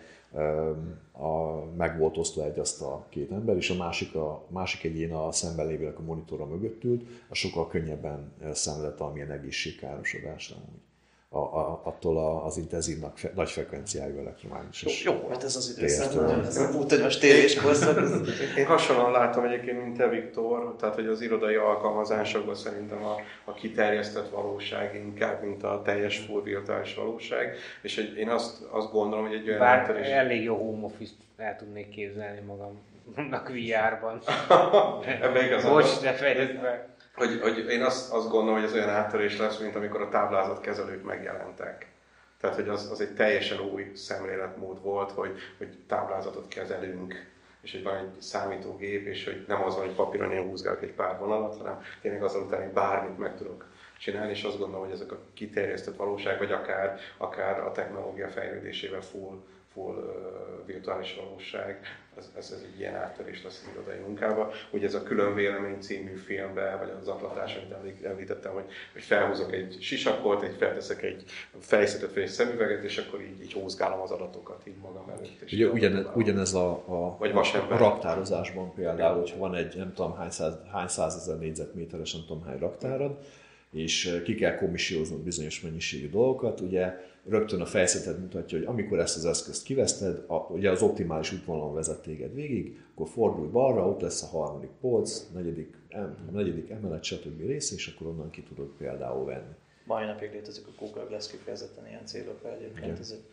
[1.11, 5.13] a, meg volt osztva egy azt a két ember, és a másik, a másik egyén
[5.13, 10.81] a szemben lévőnek a monitora mögött ült, a sokkal könnyebben szenvedett valamilyen egészségkárosodást amúgy
[11.33, 12.97] a, a, attól a, az intenzív
[13.35, 15.03] nagy frekvenciájú elektromágneses.
[15.03, 17.99] Jó, jó, hát ez az időszak, ez a putanyos tévés korszak.
[18.57, 23.53] Én hasonlóan látom egyébként, mint te Viktor, tehát hogy az irodai alkalmazásokban szerintem a, a
[23.53, 29.27] kiterjesztett valóság inkább, mint a teljes full virtuális valóság, és hogy én azt, azt gondolom,
[29.27, 30.07] hogy egy olyan Bár is...
[30.07, 34.21] elég jó home office el tudnék képzelni magamnak VR-ban.
[35.21, 35.71] Ebben igazán.
[35.71, 39.57] Bocs, de fejezd be hogy, hogy én azt, azt gondolom, hogy ez olyan áttörés lesz,
[39.57, 41.91] mint amikor a táblázatkezelők megjelentek.
[42.39, 47.83] Tehát, hogy az, az egy teljesen új szemléletmód volt, hogy, hogy táblázatot kezelünk, és hogy
[47.83, 51.57] van egy számítógép, és hogy nem az van, hogy papíron én húzgálok egy pár vonalat,
[51.57, 53.65] hanem tényleg azon után bármit meg tudok
[53.97, 59.01] csinálni, és azt gondolom, hogy ezek a kiterjesztett valóság, vagy akár, akár a technológia fejlődésével
[59.01, 59.43] full,
[59.73, 64.51] full uh, virtuális valóság, ez, ez, ez egy ilyen áttörés lesz az irodai munkába.
[64.71, 69.53] Ugye ez a Külön Vélemény című filmbe, vagy az atlatás, amit említettem, hogy, hogy felhúzok
[69.53, 71.23] egy sisakot, egy felteszek egy
[71.59, 75.41] fejszetet, vagy egy szemüveget, és akkor így, így húzgálom az adatokat így magam előtt.
[75.45, 77.71] És Ugye ugyan, ugyanez a, a, Vagy vasember.
[77.71, 82.43] a raktározásban például, hogyha van egy nem tudom hány, száz, hány százezer négyzetméteres, nem tudom
[82.43, 83.17] hány raktárad,
[83.71, 89.17] és ki kell komissióznod bizonyos mennyiségű dolgokat, ugye rögtön a fejszeted mutatja, hogy amikor ezt
[89.17, 94.01] az eszközt kiveszted, a, ugye az optimális útvonalon vezet téged végig, akkor fordulj balra, ott
[94.01, 97.45] lesz a harmadik polc, negyedik, em, negyedik emelet, stb.
[97.45, 99.53] rész, és akkor onnan ki tudod például venni.
[99.85, 103.23] Mai napig létezik a Google Glass kifejezetten ilyen célokra egyébként, ez, egy,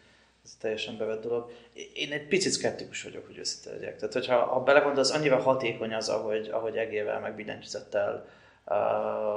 [0.45, 1.51] ez egy teljesen bevett dolog.
[1.95, 3.97] Én egy picit szkeptikus vagyok, hogy őszinte legyek.
[3.97, 8.27] Tehát, hogyha ha belegondolsz, annyira hatékony az, ahogy, ahogy egével, meg billentyűzettel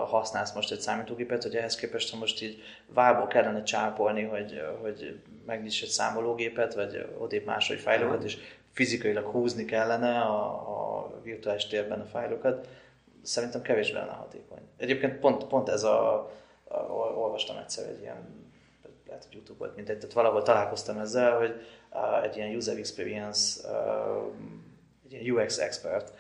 [0.08, 5.20] használsz most egy számítógépet, hogy ehhez képest, ha most így vából kellene csápolni, hogy, hogy
[5.46, 8.38] megnyits egy számológépet, vagy odébb máshogy fájlokat, és
[8.72, 10.46] fizikailag húzni kellene a,
[11.00, 12.68] a virtuális térben a fájlokat,
[13.22, 14.62] szerintem kevésbé lenne hatékony.
[14.78, 16.16] Egyébként pont, pont ez a,
[16.64, 16.76] a,
[17.16, 18.52] olvastam egyszer egy ilyen,
[19.08, 21.62] lehet, hogy YouTube volt, mindegy, tehát valahol találkoztam ezzel, hogy
[22.24, 23.70] egy ilyen user experience,
[25.06, 26.14] egy ilyen UX expert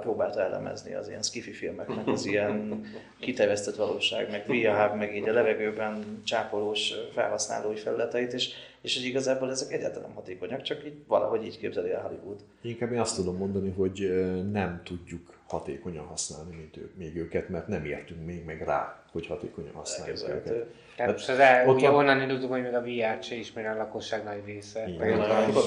[0.00, 2.84] próbálta elemezni az ilyen skifi filmeknek az ilyen
[3.20, 8.50] kiterjesztett valóság, meg VR, meg így a levegőben csápolós felhasználói felületeit, és,
[8.80, 12.40] és hogy igazából ezek egyáltalán hatékonyak, csak így valahogy így képzeli el Hollywood.
[12.60, 14.10] Inkább én azt tudom mondani, hogy
[14.52, 19.26] nem tudjuk hatékonyan használni, mint ők, még őket, mert nem értünk még meg rá, hogy
[19.26, 20.42] hatékonyan használjuk őket.
[20.44, 20.66] Tehát
[20.96, 23.66] Hát most az el, ott ugye van- onnan indultunk, hogy még a VR-t se ismeri
[23.66, 24.88] a lakosság nagy része.
[24.88, 25.20] Igen.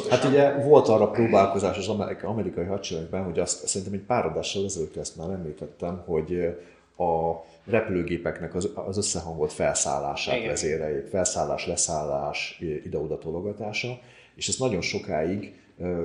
[0.10, 4.66] Hát ugye volt arra próbálkozás az amerikai, amerikai hadseregben, hogy azt szerintem egy pár adással
[4.66, 6.58] ezelőtt ezt már említettem, hogy
[6.97, 10.47] a repülőgépeknek az, az összehangolt felszállását Igen.
[10.47, 13.99] vezéreljék, felszállás, leszállás, ide-oda tologatása,
[14.36, 15.60] és ezt nagyon sokáig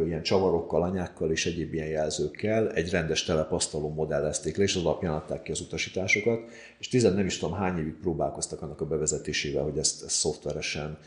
[0.06, 5.14] ilyen csavarokkal, anyákkal és egyéb ilyen jelzőkkel egy rendes telepasztaló modellezték le, és az alapján
[5.14, 6.40] adták ki az utasításokat,
[6.78, 10.98] és tizen nem is tudom hány évig próbálkoztak annak a bevezetésével, hogy ezt, ezt szoftveresen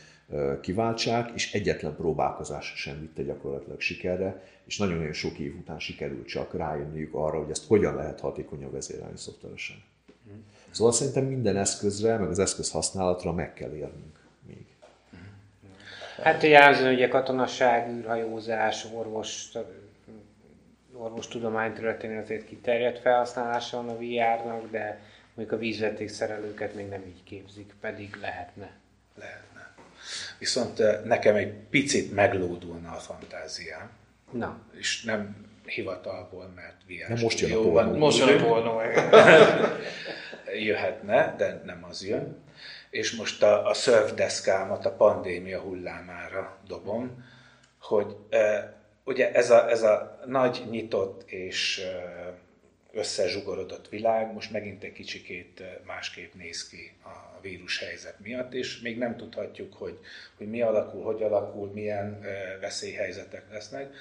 [0.60, 6.54] kiváltsák, és egyetlen próbálkozás sem vitte gyakorlatilag sikerre, és nagyon-nagyon sok év után sikerült csak
[6.54, 9.76] rájönniük arra, hogy ezt hogyan lehet hatékonyan vezérelni szoftveresen.
[10.70, 14.19] Szóval szerintem minden eszközre, meg az eszköz használatra meg kell érnünk.
[16.22, 19.48] Hát jellemzően ugye katonaság, űrhajózás, orvos,
[20.92, 25.00] orvostudomány területén azért kiterjedt felhasználása van a VR-nak, de
[25.34, 28.70] mondjuk a vízvetékszerelőket még nem így képzik, pedig lehetne.
[29.14, 29.74] lehetne.
[30.38, 33.90] Viszont eh, nekem egy picit meglódulna a fantáziám,
[34.30, 37.96] Na, és nem hivatalból, mert VR Na, most jön a pornó.
[37.96, 38.80] Most jön a pornó.
[40.68, 42.36] jöhetne, de nem az jön.
[42.90, 47.24] És most a, a szörfdeszkámat a pandémia hullámára dobom,
[47.80, 48.74] hogy e,
[49.04, 51.86] ugye ez a, ez a nagy, nyitott és
[52.92, 58.98] összezsugorodott világ most megint egy kicsikét másképp néz ki a vírus helyzet miatt, és még
[58.98, 59.98] nem tudhatjuk, hogy,
[60.36, 62.20] hogy mi alakul, hogy alakul, milyen
[62.60, 63.94] veszélyhelyzetek lesznek.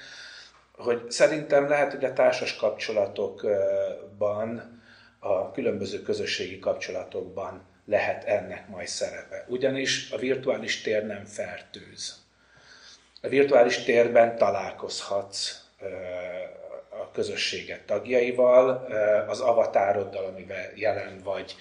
[0.72, 4.82] Hogy szerintem lehet, hogy a társas kapcsolatokban
[5.20, 9.46] a különböző közösségi kapcsolatokban lehet ennek majd szerepe.
[9.48, 12.18] Ugyanis a virtuális tér nem fertőz.
[13.22, 15.64] A virtuális térben találkozhatsz
[16.90, 18.88] a közösséget tagjaival,
[19.28, 21.56] az avatároddal, amivel jelen vagy,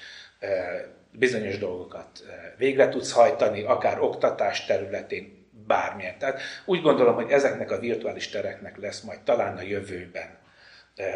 [1.10, 2.24] bizonyos dolgokat
[2.56, 6.18] végre tudsz hajtani, akár oktatás területén, bármilyen.
[6.18, 10.38] Tehát úgy gondolom, hogy ezeknek a virtuális tereknek lesz majd talán a jövőben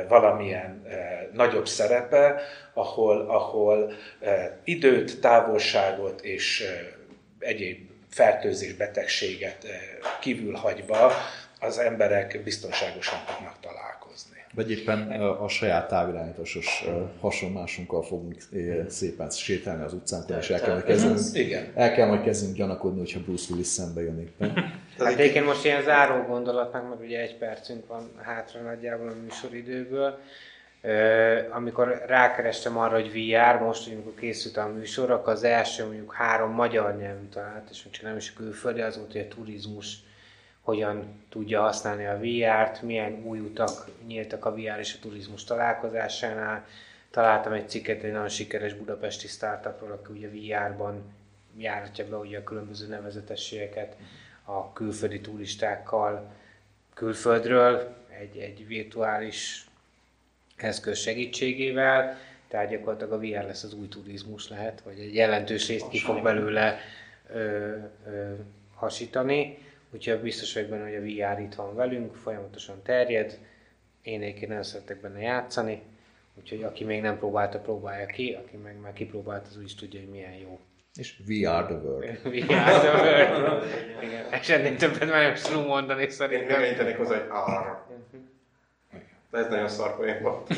[0.09, 0.87] valamilyen
[1.33, 2.43] nagyobb szerepe,
[2.75, 3.93] ahol, ahol
[4.65, 6.65] időt, távolságot és
[7.39, 9.67] egyéb fertőzés, betegséget
[10.21, 11.13] kívül hagyva
[11.61, 14.32] az emberek biztonságosan tudnak találkozni.
[14.55, 18.35] Vagy éppen a, a saját távirányításos ö, hasonlásunkkal fogunk
[18.89, 21.73] szépen sétálni az utcánkon, és el kell majd kezdenünk, Igen.
[21.75, 24.53] el kell majd kezdenünk gyanakodni, hogyha Bruce Willis szembe jön éppen.
[24.99, 30.19] Hát egyébként most ilyen záró gondolatnak, mert ugye egy percünk van hátra nagyjából a műsoridőből.
[31.51, 36.15] Amikor rákerestem arra, hogy VR, most, hogy amikor készült a műsor, akkor az első mondjuk
[36.15, 39.99] három magyar nyelvű talált, és mondjuk nem is külföldi, az volt, hogy a turizmus
[40.63, 46.67] hogyan tudja használni a VR-t, milyen új utak nyíltak a VR és a turizmus találkozásánál.
[47.11, 51.03] Találtam egy cikket egy nagyon sikeres budapesti startupról, aki ugye VR-ban
[51.57, 53.97] járatja be ugye a különböző nevezetességeket
[54.45, 56.31] a külföldi turistákkal
[56.95, 59.67] külföldről egy, egy virtuális
[60.57, 65.89] eszköz segítségével, tehát gyakorlatilag a VR lesz az új turizmus lehet, vagy egy jelentős részt
[65.89, 66.79] ki fog belőle
[67.33, 68.33] ö, ö,
[68.75, 69.59] hasítani.
[69.95, 71.01] Úgyhogy biztos vagyok benne, hogy a
[71.35, 73.39] VR itt van velünk, folyamatosan terjed.
[74.03, 75.83] Én egyébként nagyon szeretek benne játszani,
[76.35, 80.01] úgyhogy aki még nem próbálta, próbálja ki, aki meg már kipróbált, az úgy is tudja,
[80.01, 80.61] hogy milyen jó.
[80.95, 82.19] És VR the world.
[82.33, 83.65] VR the world.
[84.03, 86.63] Igen, és ennél többet már nem tudom mondani Én szerintem.
[86.63, 87.87] intenék hozzá, hogy arra.
[89.31, 90.51] De ez nagyon szar poén volt.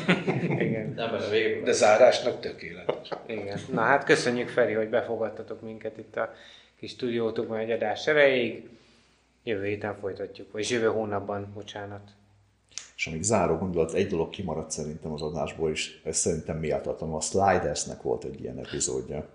[0.59, 0.93] Igen.
[0.95, 3.09] Nem, a végén De zárásnak tökéletes.
[3.25, 3.59] Igen.
[3.71, 6.33] Na hát köszönjük Feri, hogy befogadtatok minket itt a
[6.79, 8.69] kis stúdiótokban egy adás erejéig.
[9.47, 12.11] Jövő héten folytatjuk, vagy jövő hónapban, bocsánat.
[12.95, 17.21] És amíg záró gondolat, egy dolog kimaradt szerintem az adásból is, ez szerintem méltatlan, a
[17.21, 19.29] Slidersnek volt egy ilyen epizódja.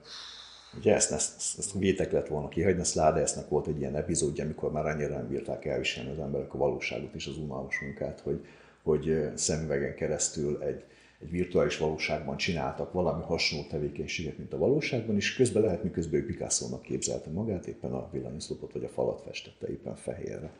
[0.78, 4.72] Ugye ezt, ezt, ezt, vétek lett volna kihagyni, a Slidersnek volt egy ilyen epizódja, amikor
[4.72, 8.46] már annyira nem bírták elviselni az emberek a valóságot és az unalmas munkát, hogy,
[8.82, 10.84] hogy szemüvegen keresztül egy,
[11.22, 16.26] egy virtuális valóságban csináltak valami hasonló tevékenységet, mint a valóságban, és közben lehet, miközben ő
[16.26, 20.50] Picasso-nak képzelte magát, éppen a villanyoszlopot vagy a falat festette éppen fehérre.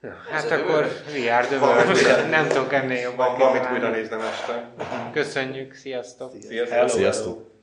[0.00, 2.30] Na, hát akkor VR the world.
[2.30, 4.74] Nem tudok ennél jobban valamit újra néznem este.
[5.12, 6.32] Köszönjük, sziasztok!
[6.40, 6.88] Sziasztok!
[6.88, 7.53] Sziasztok!